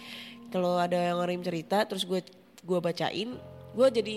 kalau 0.54 0.78
ada 0.78 0.94
yang 0.94 1.18
ngirim 1.18 1.42
cerita 1.42 1.82
terus 1.82 2.06
gue 2.06 2.22
gua 2.62 2.78
bacain, 2.78 3.34
gue 3.74 3.86
jadi 3.90 4.14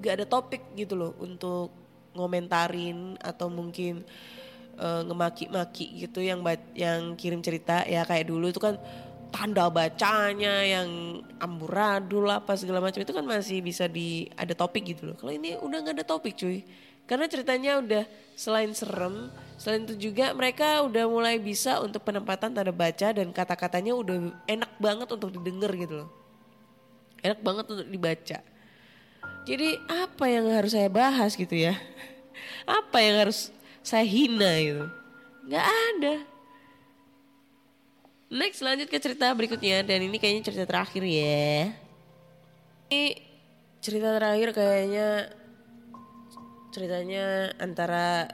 nggak 0.00 0.14
ada 0.16 0.24
topik 0.24 0.72
gitu 0.72 0.96
loh 0.96 1.12
untuk 1.20 1.68
ngomentarin 2.16 3.20
atau 3.20 3.52
mungkin 3.52 4.00
eh, 4.80 5.02
ngemaki-maki 5.04 6.08
gitu 6.08 6.24
yang 6.24 6.40
yang 6.72 7.14
kirim 7.14 7.44
cerita 7.44 7.84
ya 7.84 8.08
kayak 8.08 8.32
dulu 8.32 8.48
itu 8.48 8.58
kan 8.58 8.80
tanda 9.30 9.70
bacanya 9.70 10.60
yang 10.66 11.22
amburadul 11.38 12.26
apa 12.28 12.58
segala 12.58 12.82
macam 12.82 13.00
itu 13.00 13.14
kan 13.14 13.24
masih 13.24 13.62
bisa 13.62 13.86
di 13.86 14.28
ada 14.34 14.52
topik 14.52 14.92
gitu 14.92 15.10
loh. 15.10 15.16
Kalau 15.16 15.32
ini 15.32 15.56
udah 15.56 15.78
nggak 15.80 15.96
ada 16.02 16.06
topik 16.06 16.36
cuy. 16.36 16.66
Karena 17.08 17.26
ceritanya 17.26 17.82
udah 17.82 18.04
selain 18.38 18.70
serem, 18.70 19.34
selain 19.58 19.82
itu 19.82 20.10
juga 20.10 20.30
mereka 20.30 20.86
udah 20.86 21.10
mulai 21.10 21.42
bisa 21.42 21.82
untuk 21.82 22.06
penempatan 22.06 22.54
tanda 22.54 22.70
baca 22.70 23.08
dan 23.10 23.34
kata-katanya 23.34 23.98
udah 23.98 24.30
enak 24.46 24.70
banget 24.78 25.08
untuk 25.10 25.34
didengar 25.34 25.74
gitu 25.74 26.06
loh. 26.06 26.10
Enak 27.18 27.42
banget 27.42 27.66
untuk 27.66 27.86
dibaca. 27.90 28.38
Jadi 29.42 29.68
apa 29.90 30.24
yang 30.30 30.46
harus 30.54 30.70
saya 30.70 30.86
bahas 30.86 31.34
gitu 31.34 31.56
ya? 31.56 31.74
Apa 32.80 33.02
yang 33.02 33.26
harus 33.26 33.50
saya 33.82 34.06
hina 34.06 34.52
gitu? 34.62 34.84
Gak 35.50 35.66
ada. 35.66 36.29
Next 38.30 38.62
lanjut 38.62 38.86
ke 38.86 39.02
cerita 39.02 39.34
berikutnya 39.34 39.82
dan 39.82 40.06
ini 40.06 40.14
kayaknya 40.22 40.46
cerita 40.46 40.62
terakhir 40.62 41.02
ya. 41.02 41.74
Ini 42.86 43.06
cerita 43.82 44.14
terakhir 44.14 44.54
kayaknya 44.54 45.34
ceritanya 46.70 47.50
antara 47.58 48.30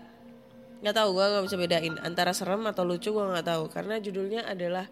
nggak 0.84 0.92
tahu 0.92 1.08
gue 1.16 1.24
nggak 1.24 1.44
bisa 1.48 1.56
bedain 1.56 1.96
antara 2.04 2.36
serem 2.36 2.68
atau 2.68 2.84
lucu 2.84 3.08
gue 3.08 3.24
nggak 3.24 3.48
tahu 3.48 3.72
karena 3.72 3.96
judulnya 3.96 4.44
adalah 4.44 4.84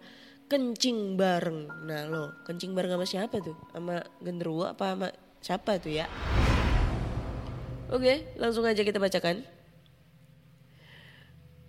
kencing 0.49 1.13
bareng. 1.13 1.85
Nah 1.85 2.09
lo 2.09 2.41
kencing 2.41 2.73
bareng 2.73 2.97
sama 2.97 3.05
siapa 3.05 3.37
tuh? 3.45 3.53
Sama 3.77 4.01
genderuwo 4.25 4.65
apa 4.65 4.97
sama 4.97 5.07
siapa 5.37 5.77
tuh 5.77 6.01
ya? 6.01 6.09
Oke 7.93 8.33
langsung 8.41 8.65
aja 8.65 8.81
kita 8.81 8.97
bacakan. 8.97 9.45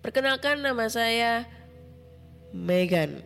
Perkenalkan 0.01 0.65
nama 0.65 0.89
saya 0.89 1.45
Megan. 2.55 3.21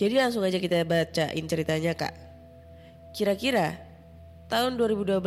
Jadi 0.00 0.14
langsung 0.16 0.40
aja 0.40 0.56
kita 0.56 0.80
bacain 0.88 1.44
ceritanya 1.44 1.92
kak. 1.92 2.14
Kira-kira 3.12 3.76
tahun 4.48 4.80
2012 4.80 5.20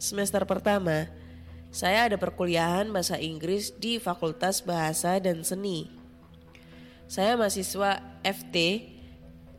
semester 0.00 0.42
pertama 0.48 1.10
saya 1.74 2.06
ada 2.06 2.14
perkuliahan 2.14 2.86
bahasa 2.94 3.18
Inggris 3.18 3.74
di 3.74 3.98
Fakultas 3.98 4.62
Bahasa 4.62 5.18
dan 5.18 5.42
Seni. 5.42 5.90
Saya 7.10 7.34
mahasiswa 7.34 7.98
FT. 8.22 8.56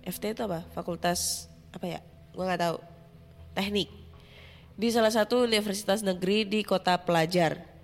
FT 0.07 0.23
itu 0.31 0.41
apa? 0.47 0.63
Fakultas 0.71 1.51
apa 1.75 1.85
ya? 1.85 1.99
Gua 2.31 2.47
nggak 2.47 2.61
tahu. 2.63 2.77
Teknik. 3.51 3.91
Di 4.79 4.87
salah 4.95 5.11
satu 5.11 5.43
universitas 5.43 6.07
negeri 6.07 6.47
di 6.47 6.63
kota 6.63 6.95
pelajar. 7.03 7.74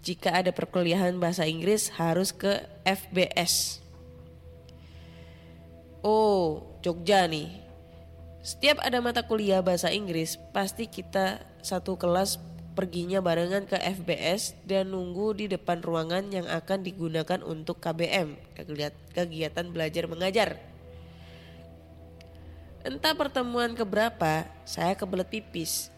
Jika 0.00 0.32
ada 0.32 0.48
perkuliahan 0.48 1.20
bahasa 1.20 1.44
Inggris 1.44 1.92
harus 1.92 2.32
ke 2.32 2.64
FBS. 2.88 3.84
Oh, 6.00 6.64
Jogja 6.80 7.28
nih. 7.28 7.52
Setiap 8.40 8.80
ada 8.80 9.04
mata 9.04 9.20
kuliah 9.20 9.60
bahasa 9.60 9.92
Inggris, 9.92 10.40
pasti 10.56 10.88
kita 10.88 11.44
satu 11.60 12.00
kelas 12.00 12.40
perginya 12.72 13.20
barengan 13.20 13.68
ke 13.68 13.76
FBS 13.76 14.56
dan 14.64 14.88
nunggu 14.96 15.36
di 15.36 15.44
depan 15.52 15.84
ruangan 15.84 16.32
yang 16.32 16.48
akan 16.48 16.80
digunakan 16.80 17.44
untuk 17.44 17.84
KBM, 17.84 18.40
kegiatan 19.12 19.66
belajar 19.68 20.08
mengajar. 20.08 20.56
Entah 22.80 23.12
pertemuan 23.12 23.76
keberapa, 23.76 24.48
saya 24.64 24.96
kebelet 24.96 25.28
pipis 25.28 25.92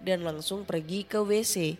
dan 0.00 0.24
langsung 0.24 0.64
pergi 0.64 1.04
ke 1.04 1.20
WC 1.20 1.76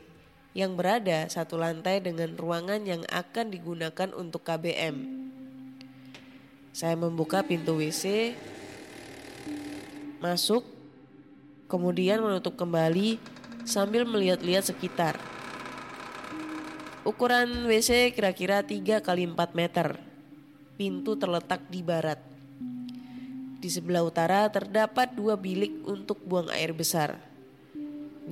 yang 0.53 0.77
berada 0.77 1.25
satu 1.33 1.57
lantai 1.57 2.05
dengan 2.05 2.37
ruangan 2.37 2.85
yang 2.85 3.03
akan 3.09 3.49
digunakan 3.49 4.13
untuk 4.13 4.45
KBM. 4.45 4.97
Saya 6.73 6.97
membuka 6.97 7.45
pintu 7.45 7.81
WC, 7.81 8.37
masuk, 10.21 10.65
kemudian 11.69 12.21
menutup 12.21 12.57
kembali 12.57 13.17
sambil 13.65 14.05
melihat-lihat 14.05 14.69
sekitar. 14.69 15.17
Ukuran 17.03 17.67
WC 17.67 18.15
kira-kira 18.15 18.63
3 18.63 19.03
kali 19.03 19.27
4 19.27 19.59
meter. 19.59 19.99
Pintu 20.79 21.19
terletak 21.19 21.67
di 21.69 21.81
barat. 21.83 22.21
Di 23.63 23.71
sebelah 23.71 24.03
utara 24.03 24.51
terdapat 24.51 25.15
dua 25.15 25.39
bilik 25.39 25.87
untuk 25.87 26.19
buang 26.27 26.51
air 26.51 26.75
besar. 26.75 27.32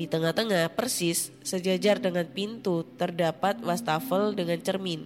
Di 0.01 0.09
tengah-tengah 0.09 0.73
persis 0.73 1.29
sejajar 1.45 2.01
dengan 2.01 2.25
pintu 2.25 2.89
terdapat 2.97 3.61
wastafel 3.61 4.33
dengan 4.33 4.57
cermin. 4.65 5.05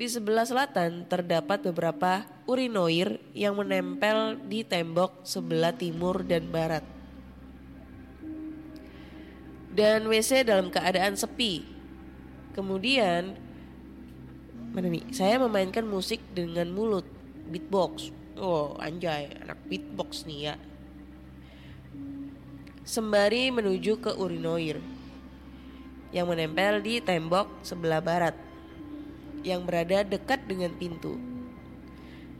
Di 0.00 0.08
sebelah 0.08 0.48
selatan 0.48 1.04
terdapat 1.04 1.60
beberapa 1.60 2.24
urinoir 2.48 3.20
yang 3.36 3.60
menempel 3.60 4.40
di 4.48 4.64
tembok 4.64 5.28
sebelah 5.28 5.76
timur 5.76 6.24
dan 6.24 6.48
barat. 6.48 6.80
Dan 9.76 10.08
WC 10.08 10.48
dalam 10.48 10.72
keadaan 10.72 11.20
sepi. 11.20 11.68
Kemudian 12.56 13.36
mana 14.72 14.88
nih? 14.88 15.04
Saya 15.12 15.36
memainkan 15.36 15.84
musik 15.84 16.24
dengan 16.32 16.72
mulut, 16.72 17.04
beatbox. 17.52 18.08
Oh, 18.40 18.72
anjay, 18.80 19.36
anak 19.36 19.60
beatbox 19.68 20.24
nih 20.24 20.48
ya. 20.48 20.54
Sembari 22.90 23.54
menuju 23.54 24.02
ke 24.02 24.18
urinoir 24.18 24.82
yang 26.10 26.26
menempel 26.26 26.82
di 26.82 26.98
tembok 26.98 27.62
sebelah 27.62 28.02
barat 28.02 28.34
yang 29.46 29.62
berada 29.62 30.02
dekat 30.02 30.42
dengan 30.50 30.74
pintu. 30.74 31.14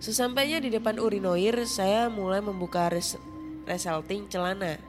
Sesampainya 0.02 0.58
di 0.58 0.74
depan 0.74 0.98
urinoir, 0.98 1.54
saya 1.70 2.10
mulai 2.10 2.42
membuka 2.42 2.90
res 2.90 3.14
resalting 3.62 4.26
celana. 4.26 4.82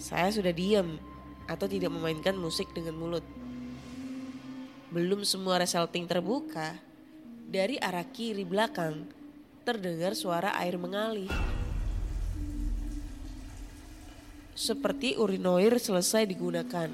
Saya 0.00 0.32
sudah 0.32 0.56
diam 0.56 0.96
atau 1.44 1.68
tidak 1.68 1.92
memainkan 1.92 2.32
musik 2.32 2.72
dengan 2.72 2.96
mulut. 2.96 3.26
Belum 4.88 5.28
semua 5.28 5.60
resalting 5.60 6.08
terbuka, 6.08 6.80
dari 7.52 7.76
arah 7.76 8.08
kiri 8.08 8.48
belakang 8.48 9.12
terdengar 9.68 10.16
suara 10.16 10.56
air 10.56 10.80
mengalir. 10.80 11.28
Seperti 14.52 15.16
urinoir 15.16 15.80
selesai 15.80 16.28
digunakan. 16.28 16.92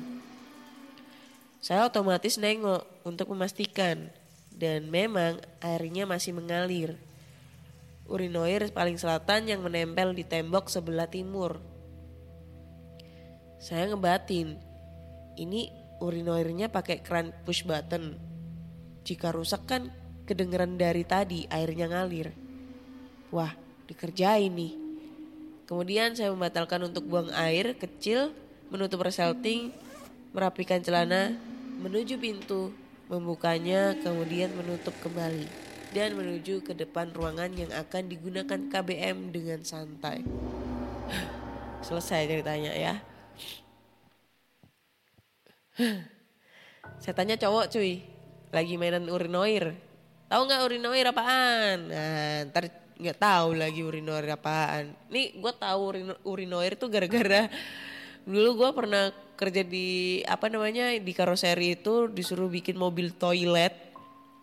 Saya 1.58 1.90
otomatis 1.90 2.38
nengok 2.38 2.86
untuk 3.02 3.34
memastikan 3.34 4.14
dan 4.54 4.86
memang 4.86 5.42
airnya 5.58 6.06
masih 6.06 6.38
mengalir. 6.38 6.94
Urinoir 8.06 8.70
paling 8.70 8.94
selatan 8.94 9.50
yang 9.50 9.66
menempel 9.66 10.14
di 10.14 10.22
tembok 10.22 10.70
sebelah 10.70 11.10
timur. 11.10 11.58
Saya 13.58 13.90
ngebatin, 13.90 14.54
ini 15.34 15.66
urinoirnya 15.98 16.70
pakai 16.70 17.02
keran 17.02 17.34
push 17.42 17.66
button. 17.66 18.14
Jika 19.02 19.34
rusak 19.34 19.66
kan 19.66 19.90
kedengeran 20.30 20.78
dari 20.78 21.02
tadi 21.02 21.50
airnya 21.50 21.90
ngalir. 21.90 22.30
Wah, 23.34 23.50
dikerjain 23.90 24.54
nih. 24.54 24.87
Kemudian 25.68 26.16
saya 26.16 26.32
membatalkan 26.32 26.80
untuk 26.88 27.04
buang 27.04 27.28
air 27.36 27.76
kecil, 27.76 28.32
menutup 28.72 29.04
resalting, 29.04 29.68
merapikan 30.32 30.80
celana, 30.80 31.36
menuju 31.84 32.16
pintu, 32.16 32.72
membukanya, 33.12 33.92
kemudian 34.00 34.48
menutup 34.56 34.96
kembali, 35.04 35.44
dan 35.92 36.16
menuju 36.16 36.64
ke 36.64 36.72
depan 36.72 37.12
ruangan 37.12 37.52
yang 37.52 37.68
akan 37.68 38.08
digunakan 38.08 38.60
KBM 38.72 39.28
dengan 39.28 39.60
santai. 39.60 40.24
Selesai 41.84 42.24
ceritanya 42.24 42.72
ya. 42.72 42.94
Saya 47.04 47.12
tanya 47.12 47.36
cowok 47.36 47.76
cuy, 47.76 48.00
lagi 48.56 48.80
mainan 48.80 49.04
urinoir. 49.12 49.76
Tahu 50.32 50.40
nggak 50.48 50.64
urinoir 50.64 51.12
apaan? 51.12 51.92
Nah, 51.92 52.48
ntar 52.48 52.87
nggak 52.98 53.18
tahu 53.22 53.54
lagi 53.54 53.80
urinoir 53.86 54.26
apaan. 54.34 54.90
Nih 55.08 55.38
gue 55.38 55.52
tahu 55.54 55.80
urino- 55.94 56.20
urinoir 56.26 56.74
tuh 56.74 56.90
gara-gara 56.90 57.46
dulu 58.28 58.60
gue 58.60 58.70
pernah 58.74 59.14
kerja 59.38 59.62
di 59.62 60.20
apa 60.26 60.50
namanya 60.50 60.92
di 60.98 61.12
karoseri 61.14 61.78
itu 61.78 62.10
disuruh 62.10 62.50
bikin 62.50 62.74
mobil 62.74 63.14
toilet, 63.14 63.72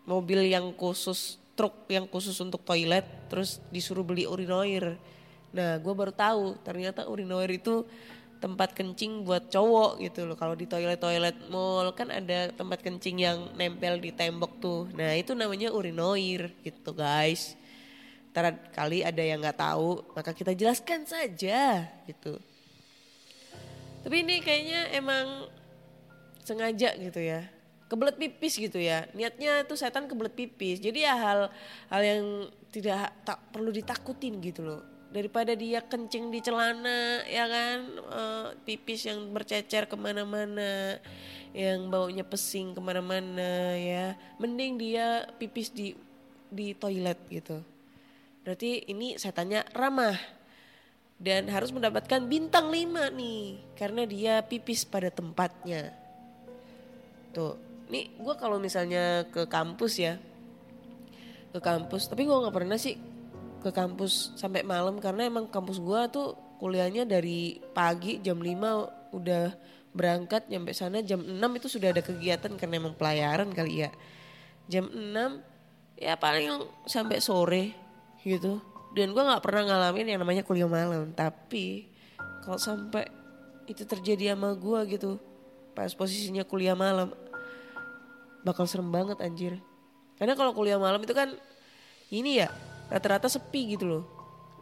mobil 0.08 0.48
yang 0.48 0.72
khusus 0.74 1.38
truk 1.56 1.88
yang 1.92 2.08
khusus 2.08 2.36
untuk 2.40 2.64
toilet, 2.64 3.04
terus 3.28 3.60
disuruh 3.70 4.04
beli 4.08 4.24
urinoir. 4.24 4.96
Nah 5.52 5.80
gue 5.80 5.94
baru 5.94 6.16
tahu 6.16 6.60
ternyata 6.64 7.08
urinoir 7.12 7.52
itu 7.52 7.84
tempat 8.40 8.76
kencing 8.76 9.24
buat 9.24 9.52
cowok 9.52 10.00
gitu 10.04 10.28
loh. 10.28 10.36
Kalau 10.40 10.56
di 10.56 10.68
toilet-toilet 10.68 11.48
mall 11.52 11.92
kan 11.96 12.12
ada 12.12 12.52
tempat 12.52 12.84
kencing 12.84 13.18
yang 13.20 13.52
nempel 13.56 14.00
di 14.00 14.12
tembok 14.12 14.60
tuh. 14.60 14.88
Nah 14.96 15.16
itu 15.16 15.32
namanya 15.36 15.72
urinoir 15.72 16.52
gitu 16.64 16.92
guys. 16.96 17.56
Ntar 18.36 18.52
kali 18.76 19.00
ada 19.00 19.24
yang 19.24 19.40
nggak 19.40 19.64
tahu, 19.64 20.04
maka 20.12 20.36
kita 20.36 20.52
jelaskan 20.52 21.08
saja 21.08 21.88
gitu. 22.04 22.36
Tapi 24.04 24.28
ini 24.28 24.44
kayaknya 24.44 24.92
emang 24.92 25.48
sengaja 26.44 27.00
gitu 27.00 27.16
ya. 27.24 27.48
Kebelet 27.88 28.20
pipis 28.20 28.60
gitu 28.60 28.76
ya. 28.76 29.08
Niatnya 29.16 29.64
tuh 29.64 29.80
setan 29.80 30.12
kebelet 30.12 30.36
pipis. 30.36 30.84
Jadi 30.84 31.08
ya 31.08 31.16
hal 31.16 31.48
hal 31.88 32.02
yang 32.04 32.52
tidak 32.76 33.16
tak 33.24 33.40
perlu 33.56 33.72
ditakutin 33.72 34.44
gitu 34.44 34.68
loh. 34.68 34.84
Daripada 35.16 35.56
dia 35.56 35.80
kencing 35.80 36.28
di 36.28 36.44
celana 36.44 37.24
ya 37.24 37.48
kan. 37.48 37.78
eh, 37.96 38.48
pipis 38.68 39.08
yang 39.08 39.32
bercecer 39.32 39.88
ke 39.88 39.96
mana-mana. 39.96 41.00
Yang 41.56 41.80
baunya 41.88 42.28
pesing 42.28 42.76
ke 42.76 42.82
mana-mana 42.84 43.80
ya. 43.80 44.20
Mending 44.44 44.76
dia 44.76 45.24
pipis 45.40 45.72
di 45.72 45.96
di 46.52 46.76
toilet 46.76 47.18
gitu. 47.32 47.64
Berarti 48.46 48.86
ini 48.94 49.18
setannya 49.18 49.66
ramah 49.74 50.14
dan 51.18 51.50
harus 51.50 51.74
mendapatkan 51.74 52.30
bintang 52.30 52.70
5 52.70 53.10
nih 53.18 53.58
karena 53.74 54.06
dia 54.06 54.46
pipis 54.46 54.86
pada 54.86 55.10
tempatnya. 55.10 55.90
Tuh, 57.34 57.58
nih 57.90 58.14
gue 58.22 58.36
kalau 58.38 58.62
misalnya 58.62 59.26
ke 59.34 59.50
kampus 59.50 59.98
ya, 59.98 60.22
ke 61.58 61.60
kampus, 61.60 62.06
tapi 62.06 62.30
gue 62.30 62.38
nggak 62.38 62.54
pernah 62.54 62.78
sih 62.78 63.02
ke 63.66 63.74
kampus 63.74 64.38
sampai 64.38 64.62
malam 64.62 65.02
karena 65.02 65.26
emang 65.26 65.50
kampus 65.50 65.82
gue 65.82 66.02
tuh 66.14 66.38
kuliahnya 66.62 67.10
dari 67.10 67.58
pagi 67.74 68.22
jam 68.22 68.38
5 68.38 69.18
udah 69.18 69.46
berangkat 69.96 70.52
nyampe 70.54 70.70
sana 70.76 71.02
jam 71.02 71.18
6 71.18 71.34
itu 71.58 71.68
sudah 71.72 71.90
ada 71.90 72.06
kegiatan 72.06 72.54
karena 72.62 72.78
emang 72.78 72.94
pelayaran 72.94 73.50
kali 73.50 73.88
ya. 73.88 73.92
Jam 74.70 74.86
6 74.86 75.98
ya 75.98 76.14
paling 76.20 76.62
sampai 76.86 77.18
sore 77.24 77.85
gitu 78.26 78.60
dan 78.98 79.14
gue 79.14 79.24
nggak 79.24 79.44
pernah 79.46 79.70
ngalamin 79.70 80.18
yang 80.18 80.20
namanya 80.20 80.42
kuliah 80.42 80.66
malam 80.66 81.14
tapi 81.14 81.86
kalau 82.42 82.58
sampai 82.58 83.06
itu 83.70 83.86
terjadi 83.86 84.34
sama 84.34 84.58
gue 84.58 84.80
gitu 84.98 85.22
pas 85.78 85.94
posisinya 85.94 86.42
kuliah 86.42 86.74
malam 86.74 87.14
bakal 88.46 88.70
serem 88.70 88.94
banget 88.94 89.18
anjir. 89.26 89.58
Karena 90.22 90.38
kalau 90.38 90.54
kuliah 90.54 90.78
malam 90.78 91.02
itu 91.02 91.12
kan 91.12 91.34
ini 92.14 92.46
ya 92.46 92.54
rata-rata 92.94 93.26
sepi 93.26 93.74
gitu 93.76 93.90
loh. 93.90 94.04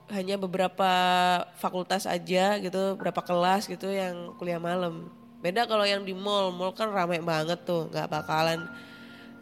Hanya 0.09 0.39
beberapa 0.39 0.91
fakultas 1.59 2.07
aja 2.07 2.57
gitu, 2.57 2.95
berapa 2.95 3.19
kelas 3.19 3.67
gitu 3.67 3.91
yang 3.91 4.33
kuliah 4.39 4.57
malam. 4.57 5.11
Beda 5.43 5.67
kalau 5.67 5.83
yang 5.83 6.07
di 6.07 6.15
mall, 6.15 6.55
mall 6.55 6.71
kan 6.71 6.87
ramai 6.87 7.19
banget 7.19 7.59
tuh, 7.67 7.91
nggak 7.91 8.07
bakalan 8.07 8.63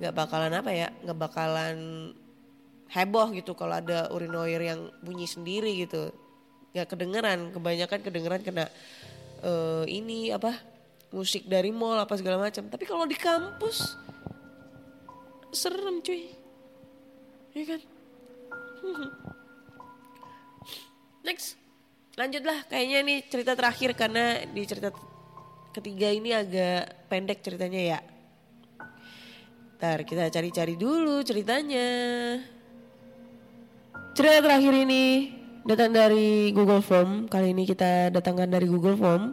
nggak 0.02 0.18
bakalan 0.18 0.50
apa 0.58 0.72
ya, 0.74 0.90
nggak 1.06 1.20
bakalan 1.30 1.78
heboh 2.92 3.32
gitu 3.32 3.56
kalau 3.56 3.80
ada 3.80 4.12
urinoir 4.12 4.60
yang 4.60 4.92
bunyi 5.00 5.26
sendiri 5.26 5.72
gitu. 5.80 6.12
Nggak 6.76 6.88
kedengeran, 6.92 7.40
kebanyakan 7.56 8.00
kedengeran 8.04 8.42
kena 8.44 8.66
eh, 9.44 9.84
ini 9.88 10.32
apa 10.32 10.56
musik 11.12 11.48
dari 11.48 11.72
mall 11.72 12.00
apa 12.00 12.16
segala 12.20 12.40
macam. 12.40 12.68
Tapi 12.68 12.84
kalau 12.84 13.08
di 13.08 13.16
kampus 13.16 13.96
serem 15.56 16.04
cuy. 16.04 16.36
Ya 17.56 17.64
kan? 17.68 17.82
Next 21.28 21.56
lanjutlah. 22.20 22.68
Kayaknya 22.68 23.00
nih 23.08 23.20
cerita 23.32 23.56
terakhir 23.56 23.96
karena 23.96 24.44
di 24.52 24.64
cerita 24.68 24.92
ketiga 25.72 26.12
ini 26.12 26.36
agak 26.36 27.08
pendek 27.08 27.40
ceritanya 27.40 27.82
ya. 27.96 28.00
Ntar 29.80 30.04
kita 30.04 30.28
cari-cari 30.28 30.76
dulu 30.76 31.24
ceritanya 31.24 31.88
cerita 34.12 34.44
terakhir 34.44 34.76
ini 34.76 35.32
datang 35.64 35.96
dari 35.96 36.52
Google 36.52 36.84
Form. 36.84 37.32
Kali 37.32 37.56
ini 37.56 37.64
kita 37.64 38.12
datangkan 38.12 38.52
dari 38.52 38.68
Google 38.68 39.00
Form. 39.00 39.32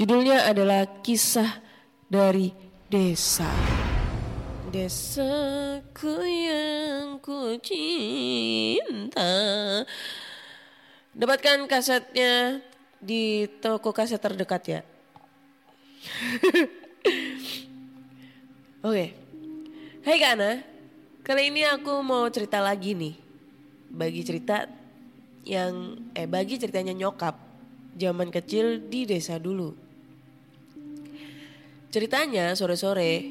Judulnya 0.00 0.48
adalah 0.48 1.04
kisah 1.04 1.60
dari 2.08 2.48
desa. 2.88 3.48
Desaku 4.72 6.24
yang 6.24 7.20
ku 7.20 7.56
cinta. 7.60 9.32
Dapatkan 11.12 11.68
kasetnya 11.68 12.64
di 13.00 13.44
toko 13.60 13.92
kaset 13.92 14.20
terdekat 14.20 14.62
ya. 14.68 14.80
Oke. 18.88 19.06
Hai 20.06 20.16
Kak 20.22 20.38
Ana 20.38 20.62
Kali 21.26 21.50
ini 21.50 21.66
aku 21.66 22.00
mau 22.06 22.24
cerita 22.30 22.62
lagi 22.62 22.94
nih 22.94 23.27
Bagi 23.88 24.20
cerita 24.24 24.68
yang 25.48 25.96
Eh 26.12 26.28
bagi 26.28 26.60
ceritanya 26.60 26.92
nyokap 26.92 27.34
Zaman 27.98 28.28
kecil 28.28 28.86
di 28.86 29.08
desa 29.08 29.40
dulu 29.40 29.74
Ceritanya 31.88 32.52
sore-sore 32.52 33.24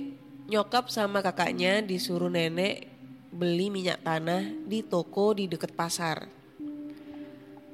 nyokap 0.47 0.89
sama 0.89 1.19
kakaknya 1.19 1.83
disuruh 1.83 2.31
nenek 2.31 2.87
beli 3.29 3.67
minyak 3.69 4.01
tanah 4.01 4.47
di 4.65 4.81
toko 4.81 5.35
di 5.35 5.45
deket 5.45 5.75
pasar. 5.75 6.25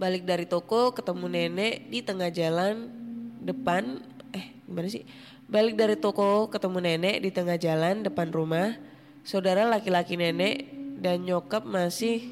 Balik 0.01 0.25
dari 0.25 0.49
toko 0.49 0.91
ketemu 0.91 1.29
nenek 1.29 1.87
di 1.87 2.03
tengah 2.03 2.27
jalan 2.33 2.89
depan 3.39 4.01
eh 4.33 4.59
gimana 4.65 4.89
sih? 4.89 5.05
Balik 5.47 5.77
dari 5.77 5.95
toko 5.95 6.49
ketemu 6.49 6.81
nenek 6.81 7.15
di 7.21 7.29
tengah 7.29 7.55
jalan 7.61 8.01
depan 8.01 8.27
rumah. 8.33 8.75
Saudara 9.23 9.63
laki-laki 9.63 10.19
nenek 10.19 10.67
dan 10.99 11.23
nyokap 11.23 11.63
masih 11.63 12.27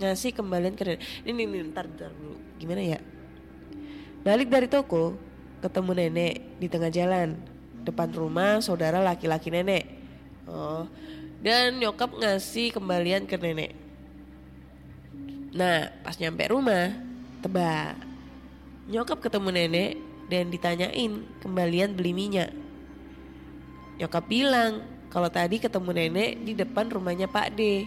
ngasih 0.00 0.32
kembalian 0.32 0.72
ke. 0.72 0.96
Ini, 1.28 1.44
ini 1.44 1.60
ntar, 1.68 1.84
ntar 1.86 2.10
dulu. 2.16 2.40
Gimana 2.56 2.80
ya? 2.80 2.98
Balik 4.24 4.48
dari 4.48 4.68
toko 4.68 5.16
ketemu 5.60 5.92
nenek 5.92 6.34
di 6.56 6.66
tengah 6.68 6.88
jalan 6.88 7.36
depan 7.84 8.08
rumah 8.12 8.60
saudara 8.64 9.00
laki-laki 9.00 9.52
nenek. 9.52 9.84
Oh, 10.48 10.88
dan 11.40 11.76
nyokap 11.78 12.12
ngasih 12.16 12.72
kembalian 12.72 13.24
ke 13.28 13.36
nenek. 13.36 13.72
Nah, 15.50 15.90
pas 16.04 16.16
nyampe 16.16 16.46
rumah, 16.48 16.94
tebak. 17.42 17.96
Nyokap 18.90 19.18
ketemu 19.24 19.48
nenek 19.54 19.92
dan 20.30 20.52
ditanyain 20.52 21.26
kembalian 21.42 21.96
beli 21.96 22.12
minyak. 22.14 22.50
Nyokap 23.98 24.24
bilang 24.30 24.84
kalau 25.10 25.28
tadi 25.28 25.58
ketemu 25.58 25.90
nenek 25.90 26.30
di 26.44 26.52
depan 26.54 26.86
rumahnya 26.88 27.26
Pak 27.26 27.56
D. 27.58 27.84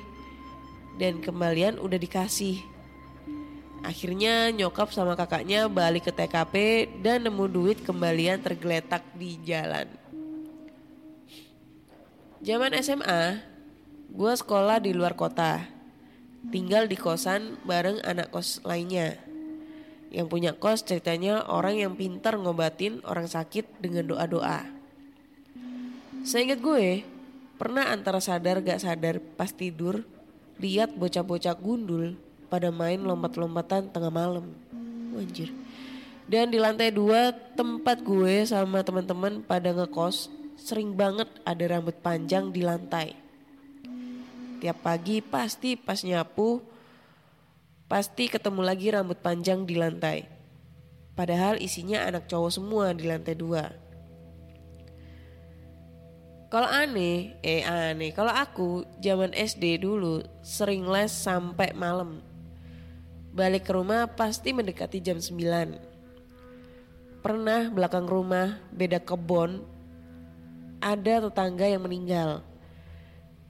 Dan 0.98 1.20
kembalian 1.20 1.82
udah 1.82 1.98
dikasih. 1.98 2.62
Akhirnya 3.84 4.48
nyokap 4.56 4.96
sama 4.96 5.20
kakaknya 5.20 5.68
balik 5.68 6.08
ke 6.08 6.12
TKP 6.16 6.88
dan 7.04 7.28
nemu 7.28 7.46
duit 7.52 7.84
kembalian 7.84 8.40
tergeletak 8.40 9.04
di 9.20 9.36
jalan. 9.44 9.92
Zaman 12.40 12.76
SMA, 12.80 13.44
gue 14.08 14.34
sekolah 14.36 14.80
di 14.80 14.96
luar 14.96 15.20
kota. 15.20 15.68
Tinggal 16.48 16.92
di 16.92 17.00
kosan 17.00 17.60
bareng 17.64 18.04
anak 18.04 18.32
kos 18.32 18.64
lainnya. 18.68 19.20
Yang 20.12 20.28
punya 20.28 20.52
kos 20.56 20.84
ceritanya 20.84 21.48
orang 21.48 21.80
yang 21.80 21.94
pintar 21.96 22.36
ngobatin 22.36 23.04
orang 23.08 23.32
sakit 23.32 23.84
dengan 23.84 24.12
doa-doa. 24.12 24.68
Seingat 26.24 26.64
gue, 26.64 27.04
pernah 27.60 27.92
antara 27.92 28.20
sadar 28.24 28.64
gak 28.64 28.80
sadar 28.80 29.20
pas 29.40 29.52
tidur, 29.52 30.08
lihat 30.62 30.94
bocah-bocah 30.98 31.56
gundul 31.58 32.18
pada 32.50 32.70
main 32.70 33.02
lompat-lompatan 33.02 33.90
tengah 33.90 34.14
malam. 34.14 34.54
Anjir. 35.18 35.50
Dan 36.24 36.54
di 36.54 36.58
lantai 36.62 36.94
dua 36.94 37.36
tempat 37.58 38.00
gue 38.00 38.48
sama 38.48 38.80
teman-teman 38.82 39.44
pada 39.44 39.76
ngekos 39.76 40.32
sering 40.56 40.96
banget 40.96 41.28
ada 41.44 41.64
rambut 41.68 41.98
panjang 42.00 42.54
di 42.54 42.64
lantai. 42.64 43.18
Tiap 44.64 44.80
pagi 44.80 45.20
pasti 45.20 45.76
pas 45.76 46.00
nyapu 46.08 46.64
pasti 47.92 48.32
ketemu 48.32 48.62
lagi 48.64 48.88
rambut 48.96 49.20
panjang 49.20 49.68
di 49.68 49.76
lantai. 49.76 50.24
Padahal 51.14 51.60
isinya 51.60 52.08
anak 52.08 52.32
cowok 52.32 52.52
semua 52.56 52.96
di 52.96 53.06
lantai 53.06 53.36
dua. 53.36 53.83
Kalau 56.54 56.70
aneh, 56.70 57.34
eh 57.42 57.66
aneh, 57.66 58.14
kalau 58.14 58.30
aku 58.30 58.86
zaman 59.02 59.34
SD 59.34 59.82
dulu 59.82 60.22
sering 60.46 60.86
les 60.86 61.10
sampai 61.10 61.74
malam. 61.74 62.22
Balik 63.34 63.66
ke 63.66 63.74
rumah 63.74 64.06
pasti 64.14 64.54
mendekati 64.54 65.02
jam 65.02 65.18
9. 65.18 65.34
Pernah 67.26 67.74
belakang 67.74 68.06
rumah 68.06 68.62
beda 68.70 69.02
kebon 69.02 69.66
ada 70.78 71.26
tetangga 71.26 71.66
yang 71.66 71.82
meninggal. 71.82 72.46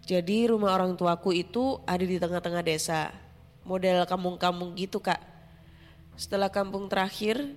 Jadi 0.07 0.47
rumah 0.47 0.71
orang 0.71 0.95
tuaku 0.95 1.35
itu 1.35 1.83
ada 1.83 2.07
di 2.07 2.15
tengah-tengah 2.15 2.63
desa. 2.63 3.11
Model 3.67 4.07
kampung-kampung 4.07 4.79
gitu 4.79 5.03
kak. 5.03 5.19
Setelah 6.15 6.47
kampung 6.47 6.87
terakhir, 6.87 7.51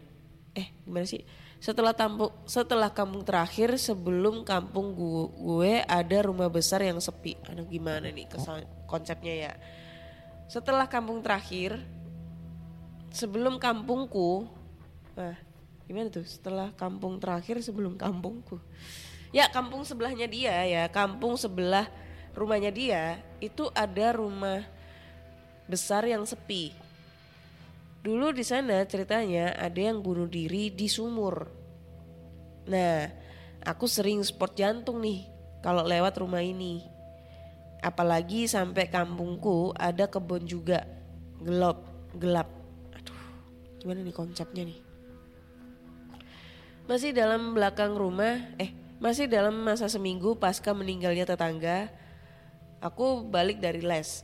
eh 0.59 0.75
gimana 0.83 1.07
sih? 1.07 1.23
Setelah 1.57 1.97
tampung, 1.97 2.31
setelah 2.45 2.93
kampung 2.93 3.25
terakhir 3.25 3.81
sebelum 3.81 4.45
kampung 4.45 4.93
gue, 4.93 5.25
gue 5.41 5.73
ada 5.89 6.19
rumah 6.23 6.53
besar 6.53 6.85
yang 6.85 7.01
sepi. 7.01 7.35
Aduh 7.49 7.65
gimana 7.67 8.13
nih 8.13 8.29
kesan, 8.29 8.69
konsepnya 8.85 9.35
ya. 9.35 9.53
Setelah 10.47 10.87
kampung 10.87 11.25
terakhir, 11.25 11.81
sebelum 13.11 13.57
kampungku, 13.57 14.47
nah 15.17 15.35
gimana 15.89 16.13
tuh? 16.13 16.29
Setelah 16.29 16.71
kampung 16.77 17.19
terakhir 17.19 17.59
sebelum 17.65 17.97
kampungku. 17.97 18.61
Ya 19.35 19.51
kampung 19.51 19.83
sebelahnya 19.83 20.29
dia 20.31 20.55
ya, 20.65 20.85
kampung 20.93 21.35
sebelah 21.35 21.89
rumahnya 22.37 22.71
dia 22.71 23.03
itu 23.41 23.67
ada 23.73 24.15
rumah 24.15 24.63
besar 25.67 26.07
yang 26.07 26.23
sepi. 26.23 26.86
Dulu 28.07 28.31
di 28.31 28.47
sana 28.47 28.87
ceritanya 28.87 29.59
ada 29.59 29.83
yang 29.83 29.99
bunuh 29.99 30.31
diri 30.31 30.71
di 30.71 30.87
sumur. 30.87 31.51
Nah, 32.71 33.11
aku 33.67 33.91
sering 33.91 34.23
sport 34.23 34.55
jantung 34.55 35.03
nih 35.03 35.27
kalau 35.59 35.83
lewat 35.83 36.15
rumah 36.23 36.39
ini. 36.39 36.87
Apalagi 37.83 38.47
sampai 38.47 38.87
kampungku 38.95 39.75
ada 39.75 40.07
kebun 40.07 40.47
juga. 40.47 40.87
Gelap, 41.43 41.83
gelap. 42.15 42.47
Aduh, 42.95 43.19
gimana 43.83 44.07
nih 44.07 44.15
konsepnya 44.15 44.71
nih? 44.71 44.79
Masih 46.87 47.11
dalam 47.11 47.59
belakang 47.59 47.99
rumah, 47.99 48.39
eh 48.63 48.71
masih 49.03 49.27
dalam 49.27 49.67
masa 49.67 49.91
seminggu 49.91 50.39
pasca 50.39 50.71
meninggalnya 50.71 51.27
tetangga, 51.27 51.91
aku 52.79 53.27
balik 53.27 53.59
dari 53.59 53.83
les. 53.83 54.23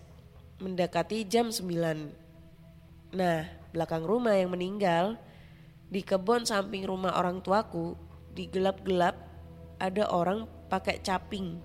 Mendekati 0.63 1.27
jam 1.27 1.51
9. 1.51 3.19
Nah, 3.19 3.62
belakang 3.73 4.05
rumah 4.05 4.37
yang 4.37 4.53
meninggal, 4.53 5.17
di 5.89 6.05
kebun 6.05 6.45
samping 6.45 6.85
rumah 6.85 7.17
orang 7.17 7.41
tuaku, 7.41 7.97
di 8.33 8.49
gelap-gelap 8.49 9.17
ada 9.81 10.09
orang 10.09 10.49
pakai 10.73 11.01
caping. 11.05 11.61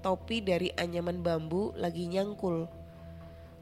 Topi 0.00 0.40
dari 0.40 0.68
anyaman 0.76 1.20
bambu 1.20 1.72
lagi 1.76 2.08
nyangkul. 2.08 2.68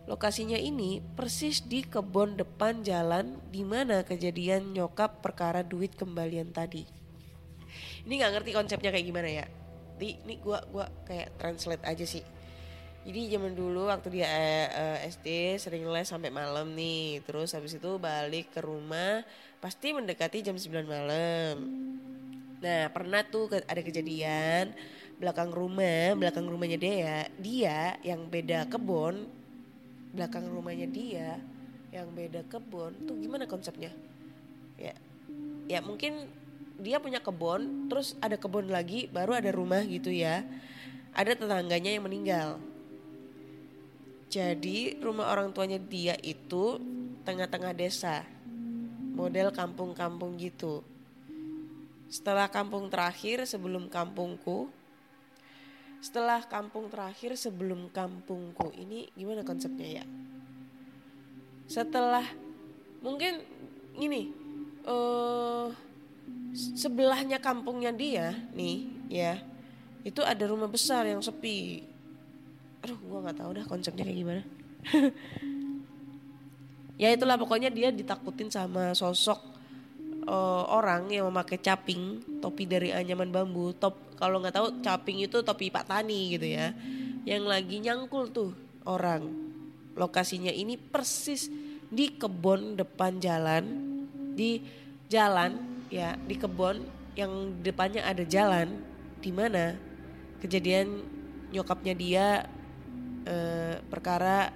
Lokasinya 0.08 0.58
ini 0.58 0.98
persis 1.14 1.62
di 1.62 1.86
kebun 1.86 2.34
depan 2.34 2.82
jalan 2.82 3.38
di 3.52 3.62
mana 3.62 4.02
kejadian 4.02 4.74
nyokap 4.74 5.22
perkara 5.22 5.62
duit 5.62 5.94
kembalian 5.94 6.50
tadi. 6.50 6.82
ini 8.02 8.18
nggak 8.18 8.40
ngerti 8.40 8.50
konsepnya 8.50 8.90
kayak 8.90 9.06
gimana 9.06 9.28
ya. 9.30 9.46
Di, 10.00 10.16
ini 10.24 10.40
gua 10.40 10.64
gua 10.72 10.88
kayak 11.04 11.36
translate 11.36 11.84
aja 11.84 12.02
sih. 12.08 12.24
Jadi 13.00 13.32
zaman 13.32 13.56
dulu 13.56 13.88
waktu 13.88 14.20
dia 14.20 14.28
eh, 14.28 14.68
eh, 14.68 14.98
SD 15.08 15.56
sering 15.56 15.88
les 15.88 16.04
sampai 16.04 16.28
malam 16.28 16.76
nih. 16.76 17.24
Terus 17.24 17.56
habis 17.56 17.72
itu 17.72 17.96
balik 17.96 18.52
ke 18.52 18.60
rumah 18.60 19.24
pasti 19.60 19.96
mendekati 19.96 20.44
jam 20.44 20.56
9 20.56 20.84
malam. 20.84 21.56
Nah 22.60 22.92
pernah 22.92 23.24
tuh 23.24 23.48
ada 23.48 23.80
kejadian 23.80 24.76
belakang 25.20 25.52
rumah, 25.52 26.16
belakang 26.16 26.48
rumahnya 26.48 26.80
dia, 26.80 27.28
dia 27.36 28.00
yang 28.00 28.24
beda 28.24 28.64
kebun, 28.72 29.28
belakang 30.16 30.48
rumahnya 30.48 30.88
dia 30.88 31.36
yang 31.92 32.08
beda 32.16 32.40
kebun 32.48 32.96
tuh 33.04 33.20
gimana 33.20 33.44
konsepnya? 33.44 33.92
Ya, 34.80 34.96
ya 35.68 35.84
mungkin 35.84 36.24
dia 36.80 36.96
punya 36.96 37.20
kebun, 37.20 37.92
terus 37.92 38.16
ada 38.24 38.40
kebun 38.40 38.72
lagi, 38.72 39.12
baru 39.12 39.36
ada 39.36 39.52
rumah 39.52 39.84
gitu 39.84 40.08
ya. 40.08 40.40
Ada 41.12 41.36
tetangganya 41.36 41.92
yang 41.92 42.08
meninggal. 42.08 42.69
Jadi 44.30 44.94
rumah 45.02 45.34
orang 45.34 45.50
tuanya 45.50 45.82
dia 45.82 46.14
itu 46.22 46.78
tengah-tengah 47.26 47.74
desa, 47.74 48.22
model 49.18 49.50
kampung-kampung 49.50 50.38
gitu. 50.38 50.86
Setelah 52.06 52.46
kampung 52.46 52.86
terakhir 52.86 53.42
sebelum 53.42 53.90
kampungku, 53.90 54.70
setelah 55.98 56.46
kampung 56.46 56.86
terakhir 56.86 57.34
sebelum 57.34 57.90
kampungku 57.90 58.70
ini 58.78 59.10
gimana 59.18 59.42
konsepnya 59.42 60.00
ya? 60.00 60.04
Setelah 61.66 62.24
mungkin 63.02 63.42
ini 63.98 64.30
eh 64.86 65.68
sebelahnya 66.54 67.42
kampungnya 67.42 67.90
dia 67.90 68.32
nih 68.54 68.86
ya 69.10 69.42
itu 70.06 70.22
ada 70.22 70.46
rumah 70.46 70.70
besar 70.70 71.04
yang 71.04 71.20
sepi. 71.20 71.89
Aduh 72.86 72.98
gua 73.06 73.18
nggak 73.28 73.38
tahu 73.38 73.50
dah 73.56 73.64
konsepnya 73.68 74.04
kayak 74.06 74.18
gimana. 74.18 74.42
ya 77.02 77.08
itulah 77.12 77.40
pokoknya 77.40 77.72
dia 77.72 77.88
ditakutin 77.88 78.52
sama 78.52 78.92
sosok 78.92 79.40
eh, 80.24 80.64
orang 80.68 81.08
yang 81.08 81.28
memakai 81.32 81.56
caping 81.56 82.20
topi 82.44 82.68
dari 82.68 82.92
anyaman 82.92 83.32
bambu 83.32 83.72
top 83.72 84.16
kalau 84.20 84.40
nggak 84.40 84.52
tahu 84.52 84.68
caping 84.84 85.24
itu 85.24 85.40
topi 85.40 85.72
Pak 85.72 85.88
Tani 85.88 86.36
gitu 86.36 86.44
ya 86.44 86.76
yang 87.24 87.48
lagi 87.48 87.80
nyangkul 87.80 88.28
tuh 88.28 88.52
orang 88.84 89.28
lokasinya 89.96 90.52
ini 90.52 90.76
persis 90.76 91.48
di 91.88 92.12
kebun 92.12 92.76
depan 92.76 93.16
jalan 93.16 93.64
di 94.36 94.60
jalan 95.08 95.56
ya 95.90 96.14
di 96.20 96.36
kebun 96.38 96.84
yang 97.18 97.58
depannya 97.64 98.06
ada 98.06 98.22
jalan 98.22 98.78
di 99.18 99.34
mana 99.34 99.74
kejadian 100.40 101.02
nyokapnya 101.50 101.94
dia 101.98 102.26
eh, 103.26 103.76
perkara 103.88 104.52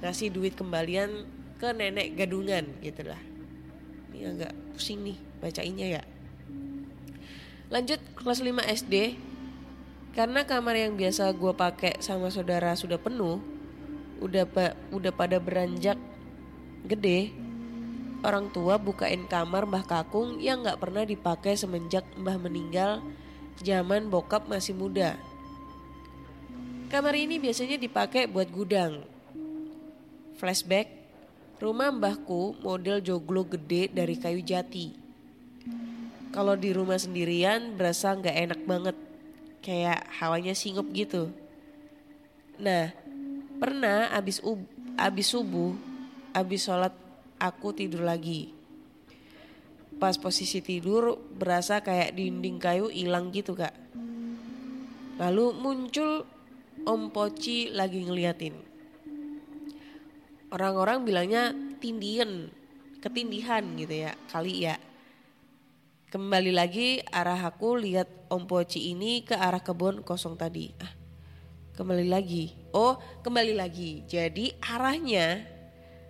ngasih 0.00 0.32
duit 0.32 0.56
kembalian 0.56 1.28
ke 1.60 1.70
nenek 1.76 2.16
gadungan 2.16 2.64
gitu 2.80 3.04
lah. 3.04 3.20
Ini 4.10 4.32
agak 4.32 4.52
pusing 4.74 5.04
nih 5.04 5.18
bacainnya 5.44 5.86
ya. 6.00 6.02
Lanjut 7.70 8.00
kelas 8.18 8.40
5 8.42 8.64
SD 8.66 9.14
karena 10.10 10.42
kamar 10.42 10.74
yang 10.74 10.98
biasa 10.98 11.30
gue 11.30 11.52
pakai 11.54 12.02
sama 12.02 12.34
saudara 12.34 12.74
sudah 12.74 12.98
penuh 12.98 13.38
udah 14.18 14.44
pa- 14.44 14.76
udah 14.90 15.14
pada 15.14 15.38
beranjak 15.38 15.96
gede 16.84 17.30
orang 18.20 18.52
tua 18.52 18.76
bukain 18.76 19.24
kamar 19.30 19.64
Mbah 19.64 19.86
Kakung 19.86 20.42
yang 20.42 20.60
nggak 20.66 20.82
pernah 20.82 21.06
dipakai 21.06 21.56
semenjak 21.56 22.04
Mbah 22.18 22.36
meninggal 22.36 23.00
zaman 23.62 24.12
bokap 24.12 24.50
masih 24.50 24.76
muda 24.76 25.16
kamar 26.90 27.14
ini 27.14 27.38
biasanya 27.38 27.78
dipakai 27.78 28.26
buat 28.26 28.50
gudang. 28.50 29.06
Flashback 30.34 30.90
rumah 31.62 31.94
mbahku 31.94 32.58
model 32.58 32.98
joglo 32.98 33.46
gede 33.46 33.94
dari 33.94 34.18
kayu 34.18 34.42
jati. 34.42 34.98
Kalau 36.34 36.58
di 36.58 36.74
rumah 36.74 36.98
sendirian 36.98 37.78
berasa 37.78 38.10
nggak 38.10 38.36
enak 38.50 38.60
banget. 38.66 38.96
Kayak 39.62 40.02
hawanya 40.18 40.50
singup 40.58 40.90
gitu. 40.90 41.30
Nah 42.58 42.90
pernah 43.62 44.10
abis 44.10 44.42
ub, 44.42 44.58
abis 44.98 45.30
subuh 45.30 45.78
abis 46.34 46.66
sholat 46.66 46.94
aku 47.38 47.70
tidur 47.70 48.02
lagi. 48.02 48.50
Pas 50.02 50.18
posisi 50.18 50.58
tidur 50.58 51.22
berasa 51.38 51.78
kayak 51.86 52.18
dinding 52.18 52.58
kayu 52.58 52.90
hilang 52.90 53.30
gitu 53.30 53.54
kak. 53.54 53.78
Lalu 55.20 55.54
muncul 55.54 56.24
om 56.86 57.12
poci 57.12 57.72
lagi 57.72 58.04
ngeliatin 58.04 58.70
orang-orang 60.50 61.06
bilangnya 61.06 61.54
tindian, 61.78 62.50
ketindihan 62.98 63.62
gitu 63.78 64.06
ya, 64.06 64.12
kali 64.28 64.66
ya. 64.66 64.76
Kembali 66.10 66.50
lagi 66.50 66.98
arah 67.14 67.38
aku 67.38 67.78
lihat 67.78 68.10
Om 68.26 68.50
Poci 68.50 68.90
ini 68.90 69.22
ke 69.22 69.38
arah 69.38 69.62
kebun 69.62 70.02
kosong 70.02 70.34
tadi. 70.34 70.74
Ah, 70.82 70.90
kembali 71.78 72.10
lagi. 72.10 72.50
Oh, 72.74 72.98
kembali 73.22 73.54
lagi. 73.54 74.02
Jadi 74.10 74.50
arahnya, 74.58 75.46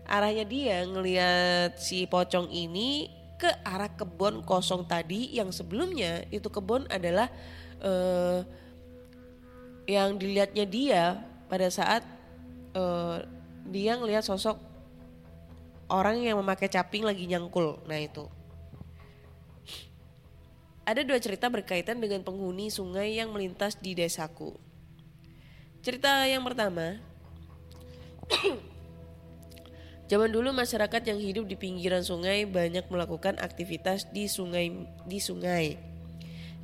arahnya 0.09 0.45
dia 0.49 0.89
ngelihat 0.89 1.77
si 1.77 2.09
pocong 2.09 2.49
ini 2.49 3.13
ke 3.37 3.49
arah 3.61 3.93
kebun 3.93 4.41
kosong 4.41 4.89
tadi 4.89 5.37
yang 5.37 5.53
sebelumnya 5.53 6.25
itu 6.33 6.49
kebun 6.49 6.89
adalah 6.89 7.29
eh, 7.85 8.41
yang 9.91 10.15
dilihatnya 10.15 10.65
dia 10.71 11.19
pada 11.51 11.67
saat 11.67 12.07
eh, 12.79 13.27
dia 13.67 13.99
ngelihat 13.99 14.23
sosok 14.23 14.63
orang 15.91 16.23
yang 16.23 16.39
memakai 16.39 16.71
caping 16.71 17.03
lagi 17.03 17.27
nyangkul. 17.27 17.83
Nah 17.91 17.99
itu. 17.99 18.31
Ada 20.87 21.03
dua 21.03 21.19
cerita 21.19 21.51
berkaitan 21.51 21.99
dengan 21.99 22.23
penghuni 22.23 22.71
sungai 22.71 23.19
yang 23.19 23.35
melintas 23.35 23.79
di 23.79 23.95
desaku. 23.95 24.55
Cerita 25.87 26.27
yang 26.27 26.43
pertama, 26.43 26.99
zaman 30.11 30.31
dulu 30.35 30.51
masyarakat 30.51 31.03
yang 31.07 31.19
hidup 31.23 31.45
di 31.47 31.55
pinggiran 31.55 32.03
sungai 32.03 32.43
banyak 32.43 32.91
melakukan 32.91 33.39
aktivitas 33.39 34.11
di 34.11 34.27
sungai 34.27 34.87
di 35.07 35.19
sungai. 35.23 35.79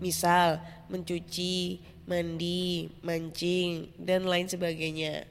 Misal 0.03 0.59
mencuci, 0.91 1.81
mandi, 2.07 2.87
mancing, 3.03 3.91
dan 3.99 4.25
lain 4.25 4.47
sebagainya. 4.47 5.27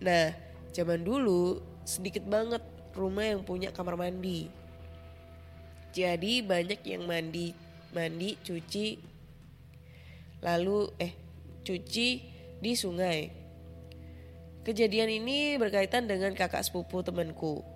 Nah, 0.00 0.32
zaman 0.70 1.02
dulu 1.02 1.58
sedikit 1.82 2.22
banget 2.24 2.62
rumah 2.94 3.26
yang 3.26 3.42
punya 3.42 3.74
kamar 3.74 3.98
mandi. 3.98 4.46
Jadi 5.90 6.46
banyak 6.46 6.80
yang 6.86 7.02
mandi, 7.10 7.50
mandi, 7.90 8.38
cuci, 8.46 9.02
lalu 10.38 10.86
eh 11.02 11.12
cuci 11.66 12.08
di 12.62 12.72
sungai. 12.78 13.40
Kejadian 14.62 15.10
ini 15.10 15.58
berkaitan 15.58 16.06
dengan 16.06 16.30
kakak 16.36 16.62
sepupu 16.62 17.02
temanku. 17.02 17.66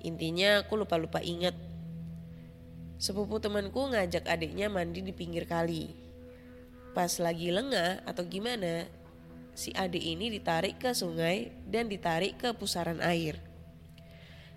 Intinya 0.00 0.64
aku 0.64 0.80
lupa-lupa 0.80 1.20
ingat. 1.20 1.52
Sepupu 2.96 3.36
temanku 3.36 3.92
ngajak 3.92 4.24
adiknya 4.24 4.72
mandi 4.72 5.04
di 5.04 5.12
pinggir 5.12 5.44
kali. 5.44 6.05
Pas 6.96 7.12
lagi 7.20 7.52
lengah 7.52 8.00
atau 8.08 8.24
gimana, 8.24 8.88
si 9.52 9.68
adik 9.76 10.00
ini 10.00 10.32
ditarik 10.32 10.80
ke 10.80 10.96
sungai 10.96 11.52
dan 11.68 11.92
ditarik 11.92 12.40
ke 12.40 12.56
pusaran 12.56 13.04
air. 13.04 13.36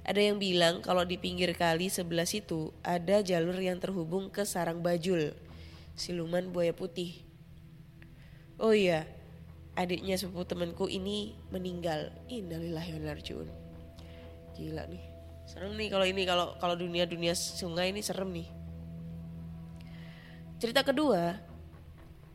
Ada 0.07 0.31
yang 0.31 0.39
bilang 0.39 0.79
kalau 0.79 1.03
di 1.03 1.19
pinggir 1.19 1.51
kali 1.51 1.91
sebelah 1.91 2.23
situ 2.23 2.71
ada 2.79 3.19
jalur 3.19 3.59
yang 3.59 3.75
terhubung 3.75 4.31
ke 4.31 4.47
sarang 4.47 4.79
bajul, 4.79 5.35
siluman 5.99 6.47
buaya 6.47 6.71
putih. 6.71 7.27
Oh 8.55 8.71
iya, 8.71 9.03
adiknya 9.75 10.15
sepupu 10.15 10.47
temanku 10.47 10.87
ini 10.87 11.35
meninggal. 11.51 12.07
Innalillahi 12.31 13.03
wa 13.03 13.19
raji'un. 13.19 13.49
Gila 14.55 14.87
nih. 14.87 15.03
Serem 15.43 15.75
nih 15.75 15.91
kalau 15.91 16.07
ini 16.07 16.23
kalau 16.23 16.55
kalau 16.55 16.79
dunia-dunia 16.79 17.35
sungai 17.35 17.91
ini 17.91 17.99
serem 17.99 18.31
nih. 18.31 18.47
Cerita 20.55 20.87
kedua, 20.87 21.48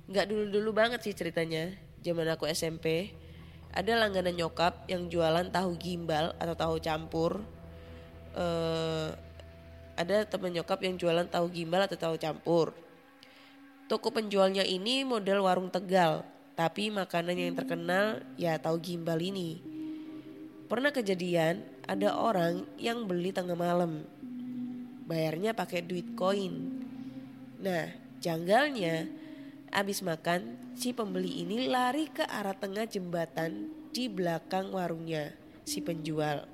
nggak 0.09 0.27
dulu-dulu 0.29 0.71
banget 0.77 1.01
sih 1.05 1.17
ceritanya. 1.17 1.73
Zaman 2.05 2.29
aku 2.29 2.45
SMP, 2.51 3.17
ada 3.73 3.97
langganan 3.97 4.37
nyokap 4.37 4.85
yang 4.87 5.09
jualan 5.09 5.49
tahu 5.49 5.75
gimbal 5.81 6.37
atau 6.37 6.55
tahu 6.55 6.75
campur. 6.79 7.41
Eh, 8.37 9.09
ada 9.95 10.17
temen 10.27 10.53
nyokap 10.53 10.83
yang 10.83 10.99
jualan 11.01 11.27
tahu 11.27 11.47
gimbal 11.49 11.87
atau 11.87 11.97
tahu 11.97 12.15
campur. 12.21 12.77
Toko 13.89 14.11
penjualnya 14.13 14.65
ini 14.65 15.07
model 15.07 15.45
warung 15.45 15.69
Tegal, 15.73 16.25
tapi 16.57 16.89
makanan 16.91 17.37
yang 17.37 17.55
terkenal 17.57 18.21
ya 18.37 18.59
tahu 18.59 18.81
gimbal 18.81 19.21
ini. 19.21 19.61
Pernah 20.71 20.91
kejadian 20.91 21.63
ada 21.85 22.17
orang 22.17 22.65
yang 22.81 23.05
beli 23.05 23.31
tengah 23.31 23.55
malam. 23.55 24.03
Bayarnya 25.05 25.53
pakai 25.53 25.85
duit 25.85 26.17
koin. 26.17 26.81
Nah, 27.61 27.93
janggalnya 28.25 29.24
abis 29.75 30.07
makan 30.07 30.55
si 30.79 30.95
pembeli 30.95 31.43
ini 31.43 31.67
lari 31.67 32.07
ke 32.07 32.23
arah 32.23 32.55
tengah 32.55 32.87
jembatan 32.87 33.75
di 33.91 34.07
belakang 34.07 34.71
warungnya 34.71 35.35
si 35.67 35.83
penjual 35.83 36.47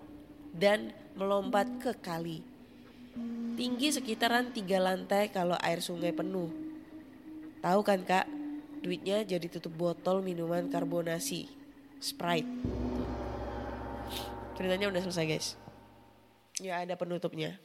dan 0.57 0.97
melompat 1.15 1.69
ke 1.85 1.93
kali. 2.01 2.41
Tinggi 3.61 3.93
sekitaran 3.93 4.57
tiga 4.57 4.81
lantai 4.81 5.29
kalau 5.29 5.55
air 5.61 5.85
sungai 5.85 6.17
penuh. 6.17 6.49
Tahu 7.61 7.81
kan 7.85 8.01
kak, 8.09 8.25
duitnya 8.81 9.21
jadi 9.29 9.45
tutup 9.53 9.77
botol 9.77 10.25
minuman 10.25 10.73
karbonasi, 10.73 11.45
Sprite. 12.01 12.49
Ceritanya 14.57 14.89
udah 14.89 15.01
selesai 15.05 15.27
guys. 15.29 15.49
Ya 16.57 16.81
ada 16.81 16.97
penutupnya. 16.97 17.61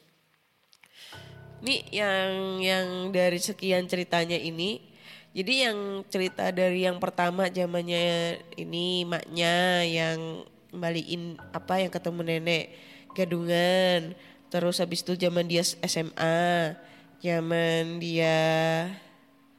Nih 1.64 1.88
yang 1.96 2.60
yang 2.60 2.88
dari 3.16 3.40
sekian 3.40 3.88
ceritanya 3.88 4.36
ini, 4.36 4.95
jadi 5.36 5.68
yang 5.68 6.08
cerita 6.08 6.48
dari 6.56 6.88
yang 6.88 6.96
pertama 6.96 7.52
zamannya 7.52 8.40
ini 8.56 9.04
maknya 9.04 9.84
yang 9.84 10.48
balikin 10.72 11.36
apa 11.52 11.84
yang 11.84 11.92
ketemu 11.92 12.24
nenek 12.24 12.72
gadungan, 13.12 14.16
terus 14.48 14.80
habis 14.80 15.04
itu 15.04 15.20
zaman 15.20 15.44
dia 15.44 15.60
SMA, 15.64 16.76
zaman 17.20 18.00
dia 18.00 18.40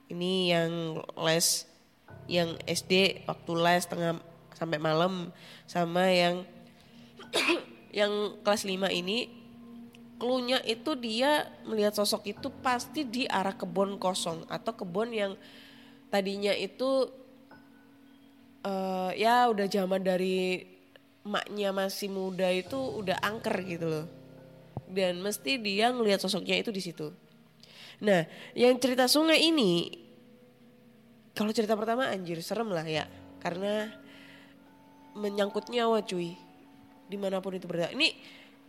ini 0.08 0.48
yang 0.48 1.04
les 1.20 1.68
yang 2.24 2.56
SD 2.64 3.28
waktu 3.28 3.52
les 3.60 3.84
tengah 3.84 4.16
sampai 4.56 4.80
malam 4.80 5.28
sama 5.68 6.08
yang 6.08 6.48
yang 8.00 8.40
kelas 8.40 8.64
5 8.64 8.80
ini 8.96 9.28
klunya 10.16 10.56
itu 10.64 10.96
dia 10.96 11.52
melihat 11.68 11.92
sosok 11.92 12.32
itu 12.32 12.48
pasti 12.64 13.04
di 13.04 13.28
arah 13.28 13.52
kebun 13.52 14.00
kosong 14.00 14.48
atau 14.48 14.72
kebun 14.72 15.12
yang 15.12 15.32
tadinya 16.16 16.56
itu 16.56 17.12
eh, 18.64 19.10
ya 19.20 19.52
udah 19.52 19.68
zaman 19.68 20.00
dari 20.00 20.64
maknya 21.28 21.76
masih 21.76 22.08
muda 22.08 22.48
itu 22.48 22.80
udah 23.04 23.20
angker 23.20 23.60
gitu 23.68 23.84
loh. 23.84 24.06
Dan 24.88 25.20
mesti 25.20 25.60
dia 25.60 25.92
ngelihat 25.92 26.24
sosoknya 26.24 26.56
itu 26.56 26.72
di 26.72 26.80
situ. 26.80 27.12
Nah 28.00 28.24
yang 28.56 28.80
cerita 28.80 29.04
sungai 29.04 29.44
ini 29.44 29.92
kalau 31.36 31.52
cerita 31.52 31.76
pertama 31.76 32.08
anjir 32.08 32.40
serem 32.40 32.72
lah 32.72 32.88
ya. 32.88 33.04
Karena 33.44 33.92
menyangkut 35.12 35.68
nyawa 35.68 36.00
cuy 36.00 36.32
di 37.06 37.16
mana 37.20 37.44
pun 37.44 37.52
itu 37.52 37.68
berada. 37.68 37.92
Ini 37.92 38.08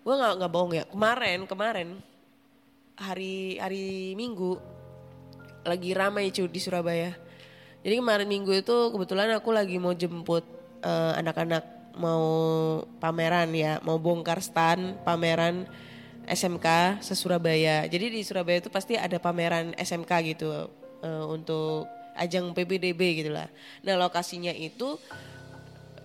gue 0.04 0.14
nggak 0.16 0.34
nggak 0.40 0.52
bohong 0.52 0.72
ya 0.72 0.84
kemarin 0.88 1.44
kemarin 1.44 1.88
hari 2.96 3.60
hari 3.60 4.16
minggu 4.16 4.56
lagi 5.68 5.92
ramai 5.92 6.32
cuy 6.32 6.48
di 6.48 6.64
Surabaya 6.64 7.27
jadi 7.88 8.04
kemarin 8.04 8.28
minggu 8.28 8.52
itu 8.52 8.92
kebetulan 8.92 9.32
aku 9.32 9.56
lagi 9.56 9.80
mau 9.80 9.96
jemput 9.96 10.44
eh, 10.84 11.14
anak-anak 11.24 11.96
mau 11.96 12.28
pameran 13.00 13.48
ya 13.56 13.80
mau 13.80 13.96
bongkar 13.96 14.44
stand 14.44 15.00
pameran 15.08 15.64
SMK 16.28 17.00
se 17.00 17.16
Surabaya 17.16 17.88
jadi 17.88 18.12
di 18.12 18.28
Surabaya 18.28 18.60
itu 18.60 18.68
pasti 18.68 19.00
ada 19.00 19.16
pameran 19.24 19.72
SMK 19.80 20.12
gitu 20.36 20.68
eh, 21.00 21.26
untuk 21.32 21.88
ajang 22.18 22.52
PBDB 22.52 23.24
gitu 23.24 23.32
lah. 23.32 23.48
Nah 23.86 23.96
lokasinya 23.96 24.50
itu 24.52 24.98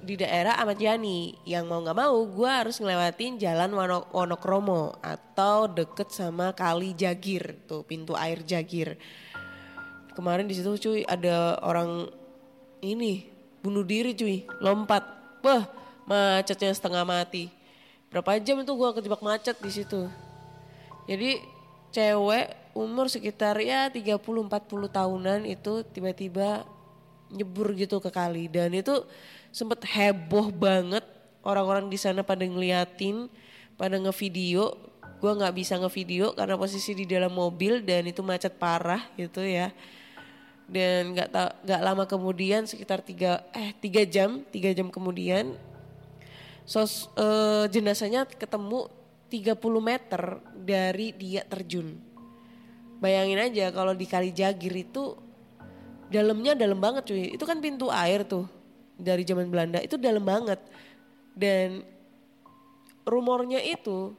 di 0.02 0.20
daerah 0.20 0.60
Ahmad 0.60 0.76
Yani. 0.76 1.34
Yang 1.48 1.64
mau 1.66 1.80
nggak 1.80 1.98
mau 1.98 2.16
gue 2.28 2.50
harus 2.50 2.76
ngelewatin 2.78 3.40
jalan 3.40 3.72
Wono- 3.72 4.08
Wonokromo 4.12 5.00
atau 5.00 5.66
deket 5.66 6.12
sama 6.12 6.52
Kali 6.52 6.92
Jagir 6.92 7.64
tuh 7.64 7.82
pintu 7.82 8.12
air 8.12 8.44
Jagir 8.44 9.00
kemarin 10.12 10.48
di 10.48 10.54
situ 10.56 10.72
cuy 10.76 11.02
ada 11.08 11.58
orang 11.64 12.08
ini 12.82 13.30
bunuh 13.62 13.86
diri 13.86 14.12
cuy 14.12 14.44
lompat. 14.58 15.06
Wah 15.40 15.64
macetnya 16.04 16.74
setengah 16.74 17.06
mati. 17.06 17.48
Berapa 18.10 18.36
jam 18.42 18.60
itu 18.60 18.72
gue 18.74 18.88
kejebak 18.98 19.22
macet 19.24 19.56
di 19.56 19.70
situ. 19.72 20.10
Jadi 21.08 21.40
cewek 21.94 22.52
umur 22.76 23.08
sekitar 23.08 23.56
ya 23.62 23.88
30-40 23.88 24.48
tahunan 24.92 25.40
itu 25.48 25.80
tiba-tiba 25.94 26.68
nyebur 27.32 27.72
gitu 27.72 28.02
ke 28.02 28.12
kali. 28.12 28.50
Dan 28.52 28.76
itu 28.76 29.06
sempet 29.48 29.86
heboh 29.88 30.52
banget. 30.52 31.06
Orang-orang 31.42 31.90
di 31.90 31.98
sana 31.98 32.22
pada 32.22 32.44
ngeliatin 32.44 33.26
pada 33.80 33.96
ngevideo. 33.96 34.76
Gue 35.22 35.32
nggak 35.38 35.54
bisa 35.54 35.78
ngevideo 35.78 36.34
karena 36.34 36.58
posisi 36.58 36.98
di 36.98 37.06
dalam 37.06 37.30
mobil 37.30 37.78
dan 37.86 38.10
itu 38.10 38.26
macet 38.26 38.58
parah 38.58 39.06
gitu 39.14 39.38
ya 39.38 39.70
dan 40.70 41.12
nggak 41.12 41.28
ta- 41.30 41.54
nggak 41.62 41.82
lama 41.82 42.04
kemudian 42.06 42.64
sekitar 42.64 43.02
tiga 43.04 43.44
eh 43.52 43.74
tiga 43.76 44.02
jam 44.06 44.40
tiga 44.48 44.72
jam 44.72 44.88
kemudian 44.88 45.54
sos 46.62 47.10
eh, 47.18 47.66
jenazahnya 47.68 48.24
ketemu 48.26 48.88
30 49.32 49.56
meter 49.80 50.22
dari 50.52 51.16
dia 51.16 51.40
terjun. 51.48 51.96
Bayangin 53.00 53.40
aja 53.40 53.72
kalau 53.72 53.96
di 53.96 54.04
kali 54.04 54.28
Jagir 54.30 54.70
itu 54.76 55.16
dalamnya 56.12 56.52
dalam 56.52 56.76
banget 56.76 57.08
cuy. 57.08 57.32
Itu 57.32 57.48
kan 57.48 57.58
pintu 57.64 57.88
air 57.88 58.28
tuh 58.28 58.44
dari 59.00 59.24
zaman 59.24 59.48
Belanda. 59.48 59.80
Itu 59.80 59.96
dalam 59.96 60.20
banget. 60.20 60.60
Dan 61.32 61.80
rumornya 63.08 63.64
itu 63.64 64.12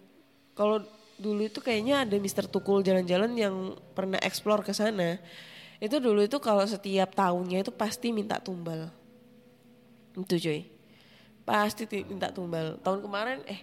kalau 0.58 0.82
dulu 1.22 1.46
itu 1.46 1.62
kayaknya 1.62 2.10
ada 2.10 2.18
Mister 2.18 2.50
Tukul 2.50 2.82
jalan-jalan 2.82 3.38
yang 3.38 3.78
pernah 3.94 4.18
explore 4.26 4.66
ke 4.66 4.74
sana 4.74 5.22
itu 5.82 5.96
dulu 5.98 6.22
itu 6.26 6.38
kalau 6.38 6.66
setiap 6.66 7.16
tahunnya 7.18 7.66
itu 7.66 7.72
pasti 7.74 8.14
minta 8.14 8.38
tumbal. 8.38 8.92
Itu 10.14 10.38
cuy 10.38 10.74
pasti 11.44 11.84
ti- 11.88 12.08
minta 12.08 12.32
tumbal. 12.32 12.80
Tahun 12.80 13.00
kemarin 13.04 13.44
eh 13.48 13.62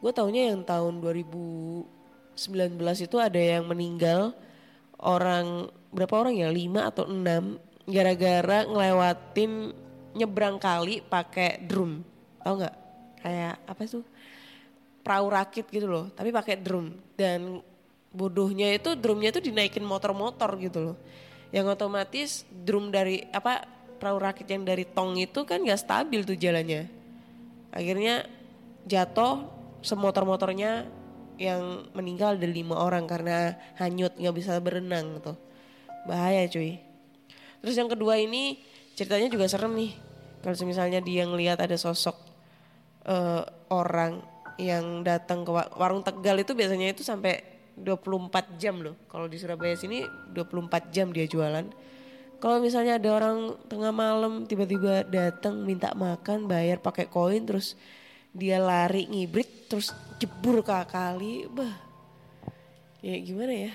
gue 0.00 0.12
tahunya 0.12 0.52
yang 0.54 0.64
tahun 0.64 1.00
2019 1.00 1.84
itu 3.04 3.16
ada 3.20 3.40
yang 3.40 3.68
meninggal 3.68 4.32
orang 5.00 5.68
berapa 5.92 6.14
orang 6.24 6.34
ya? 6.36 6.48
Lima 6.48 6.88
atau 6.88 7.04
enam 7.08 7.60
gara-gara 7.88 8.64
ngelewatin 8.64 9.72
nyebrang 10.16 10.56
kali 10.56 11.04
pakai 11.04 11.62
drum. 11.64 12.00
Tau 12.40 12.54
nggak? 12.58 12.76
Kayak 13.22 13.54
apa 13.68 13.80
tuh? 13.84 14.04
Perahu 15.04 15.26
rakit 15.32 15.66
gitu 15.68 15.88
loh 15.88 16.08
tapi 16.16 16.32
pakai 16.32 16.56
drum. 16.60 16.96
Dan 17.12 17.60
bodohnya 18.08 18.72
itu 18.72 18.96
drumnya 18.96 19.28
itu 19.36 19.44
dinaikin 19.44 19.84
motor-motor 19.84 20.56
gitu 20.56 20.80
loh 20.80 20.96
yang 21.48 21.66
otomatis 21.68 22.44
drum 22.50 22.92
dari 22.92 23.24
apa 23.32 23.64
perahu 23.98 24.18
rakit 24.20 24.46
yang 24.46 24.62
dari 24.62 24.84
tong 24.86 25.16
itu 25.18 25.42
kan 25.48 25.64
nggak 25.64 25.80
stabil 25.80 26.22
tuh 26.22 26.38
jalannya. 26.38 26.86
Akhirnya 27.74 28.24
jatuh 28.88 29.44
semotor-motornya 29.82 30.86
yang 31.38 31.86
meninggal 31.94 32.34
ada 32.34 32.48
lima 32.48 32.78
orang 32.78 33.06
karena 33.06 33.54
hanyut 33.78 34.14
nggak 34.18 34.36
bisa 34.36 34.58
berenang 34.58 35.22
tuh. 35.22 35.36
Bahaya 36.06 36.46
cuy. 36.50 36.78
Terus 37.62 37.74
yang 37.74 37.90
kedua 37.90 38.18
ini 38.18 38.62
ceritanya 38.94 39.28
juga 39.30 39.50
serem 39.50 39.74
nih. 39.74 39.92
Kalau 40.38 40.54
misalnya 40.66 41.02
dia 41.02 41.26
ngelihat 41.26 41.58
ada 41.58 41.74
sosok 41.74 42.14
eh, 43.06 43.42
orang 43.70 44.22
yang 44.58 45.06
datang 45.06 45.46
ke 45.46 45.50
wa- 45.54 45.70
warung 45.78 46.02
Tegal 46.02 46.42
itu 46.42 46.54
biasanya 46.54 46.90
itu 46.90 47.06
sampai 47.06 47.57
24 47.82 48.60
jam 48.60 48.78
loh. 48.80 48.96
Kalau 49.06 49.26
di 49.30 49.36
Surabaya 49.38 49.74
sini 49.74 50.02
24 50.34 50.94
jam 50.94 51.10
dia 51.10 51.26
jualan. 51.28 51.66
Kalau 52.38 52.62
misalnya 52.62 53.02
ada 53.02 53.10
orang 53.18 53.58
tengah 53.66 53.90
malam 53.90 54.46
tiba-tiba 54.46 55.02
datang 55.02 55.66
minta 55.66 55.90
makan, 55.98 56.46
bayar 56.46 56.78
pakai 56.78 57.10
koin 57.10 57.42
terus 57.42 57.74
dia 58.30 58.62
lari 58.62 59.10
ngibrit 59.10 59.66
terus 59.66 59.90
jebur 60.22 60.62
ke 60.62 60.74
kali, 60.86 61.50
bah. 61.50 61.74
Ya 63.02 63.18
gimana 63.18 63.70
ya? 63.70 63.72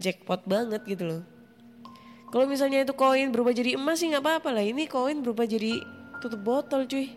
Jackpot 0.00 0.48
banget 0.48 0.80
gitu 0.88 1.04
loh. 1.04 1.22
Kalau 2.32 2.48
misalnya 2.48 2.80
itu 2.80 2.96
koin 2.96 3.28
berubah 3.28 3.52
jadi 3.52 3.76
emas 3.76 4.00
sih 4.00 4.08
nggak 4.08 4.24
apa-apa 4.24 4.56
lah. 4.56 4.64
Ini 4.64 4.88
koin 4.88 5.20
berubah 5.20 5.44
jadi 5.44 5.84
tutup 6.24 6.40
botol 6.40 6.88
cuy. 6.88 7.12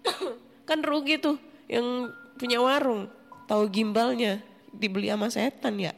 kan 0.70 0.86
rugi 0.86 1.18
tuh 1.18 1.34
yang 1.66 2.14
punya 2.38 2.62
warung 2.62 3.10
tahu 3.50 3.66
gimbalnya 3.66 4.38
dibeli 4.70 5.10
sama 5.10 5.26
setan 5.26 5.74
ya? 5.82 5.90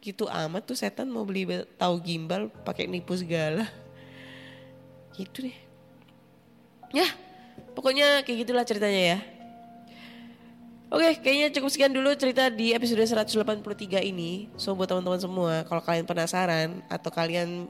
Gitu 0.00 0.24
amat 0.24 0.64
tuh 0.64 0.72
setan 0.72 1.12
mau 1.12 1.28
beli 1.28 1.44
be- 1.44 1.68
tahu 1.76 2.00
gimbal 2.00 2.48
pakai 2.64 2.88
nipu 2.88 3.12
segala. 3.12 3.68
Gitu 5.12 5.44
deh. 5.44 5.56
Ya 6.96 7.04
pokoknya 7.76 8.24
kayak 8.24 8.48
gitulah 8.48 8.64
ceritanya 8.64 9.02
ya. 9.16 9.18
Oke, 10.86 11.18
kayaknya 11.18 11.50
cukup 11.50 11.68
sekian 11.74 11.90
dulu 11.90 12.14
cerita 12.14 12.46
di 12.46 12.70
episode 12.70 13.02
183 13.02 13.58
ini. 14.06 14.46
So 14.54 14.72
buat 14.72 14.86
teman-teman 14.86 15.18
semua, 15.18 15.66
kalau 15.66 15.82
kalian 15.82 16.06
penasaran 16.06 16.78
atau 16.86 17.10
kalian 17.10 17.66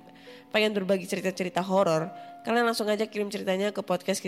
pengen 0.53 0.77
berbagi 0.77 1.09
cerita-cerita 1.09 1.65
horor, 1.65 2.13
kalian 2.45 2.69
langsung 2.69 2.87
aja 2.93 3.09
kirim 3.09 3.33
ceritanya 3.33 3.73
ke 3.73 3.81
podcast 3.81 4.21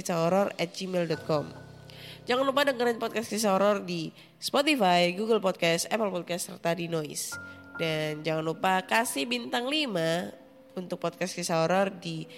Jangan 2.29 2.45
lupa 2.45 2.61
dengerin 2.69 3.01
podcast 3.01 3.33
kisah 3.33 3.57
horor 3.57 3.89
di 3.89 4.13
Spotify, 4.37 5.17
Google 5.17 5.41
Podcast, 5.41 5.89
Apple 5.89 6.13
Podcast, 6.13 6.53
serta 6.53 6.77
di 6.77 6.85
Noise. 6.85 7.33
Dan 7.81 8.21
jangan 8.21 8.45
lupa 8.45 8.85
kasih 8.85 9.25
bintang 9.25 9.65
5 9.65 10.77
untuk 10.77 11.01
podcast 11.01 11.33
kisah 11.33 11.65
horor 11.65 11.89
di 11.89 12.29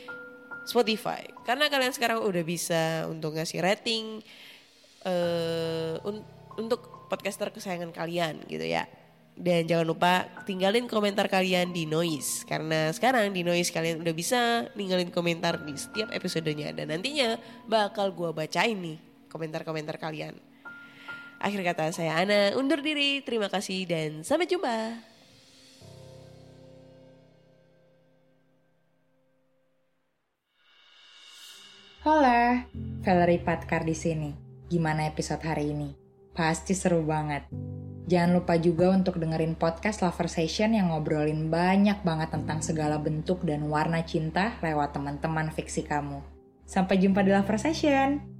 Spotify. 0.63 1.27
Karena 1.43 1.67
kalian 1.67 1.91
sekarang 1.91 2.23
udah 2.23 2.45
bisa 2.47 3.11
untuk 3.11 3.35
ngasih 3.35 3.59
rating 3.59 4.23
eh 5.03 5.99
un- 6.07 6.23
untuk 6.55 7.11
podcaster 7.11 7.51
kesayangan 7.51 7.91
kalian 7.91 8.47
gitu 8.47 8.63
ya. 8.63 8.87
Dan 9.35 9.67
jangan 9.67 9.91
lupa 9.91 10.31
tinggalin 10.47 10.87
komentar 10.87 11.25
kalian 11.25 11.73
di 11.73 11.89
Noise 11.89 12.45
Karena 12.45 12.93
sekarang 12.93 13.33
di 13.33 13.41
Noise 13.41 13.73
kalian 13.73 14.05
udah 14.05 14.13
bisa 14.13 14.69
ninggalin 14.77 15.09
komentar 15.09 15.65
di 15.65 15.73
setiap 15.81 16.13
episodenya 16.13 16.75
Dan 16.77 16.93
nantinya 16.93 17.41
bakal 17.65 18.13
gua 18.13 18.37
bacain 18.37 18.77
nih 18.77 19.10
komentar-komentar 19.31 19.97
kalian 19.97 20.35
Akhir 21.41 21.65
kata 21.65 21.89
saya 21.95 22.21
Ana 22.21 22.53
undur 22.59 22.85
diri 22.85 23.25
Terima 23.25 23.49
kasih 23.49 23.89
dan 23.89 24.27
sampai 24.27 24.45
jumpa 24.45 24.77
Hola, 32.01 32.65
Valerie 33.05 33.45
Patkar 33.45 33.85
di 33.85 33.93
sini. 33.93 34.33
Gimana 34.73 35.05
episode 35.05 35.45
hari 35.45 35.69
ini? 35.69 35.93
Pasti 36.33 36.73
seru 36.73 37.05
banget. 37.05 37.45
Jangan 38.09 38.41
lupa 38.41 38.57
juga 38.57 38.89
untuk 38.89 39.21
dengerin 39.21 39.53
podcast 39.53 40.01
Lover 40.01 40.25
Session 40.25 40.73
yang 40.73 40.89
ngobrolin 40.89 41.53
banyak 41.53 42.01
banget 42.01 42.33
tentang 42.33 42.65
segala 42.65 42.97
bentuk 42.97 43.45
dan 43.45 43.69
warna 43.69 44.01
cinta 44.01 44.57
lewat 44.65 44.97
teman-teman 44.97 45.53
fiksi 45.53 45.85
kamu. 45.85 46.25
Sampai 46.65 46.97
jumpa 46.97 47.21
di 47.21 47.37
Lover 47.37 47.61
Session. 47.61 48.40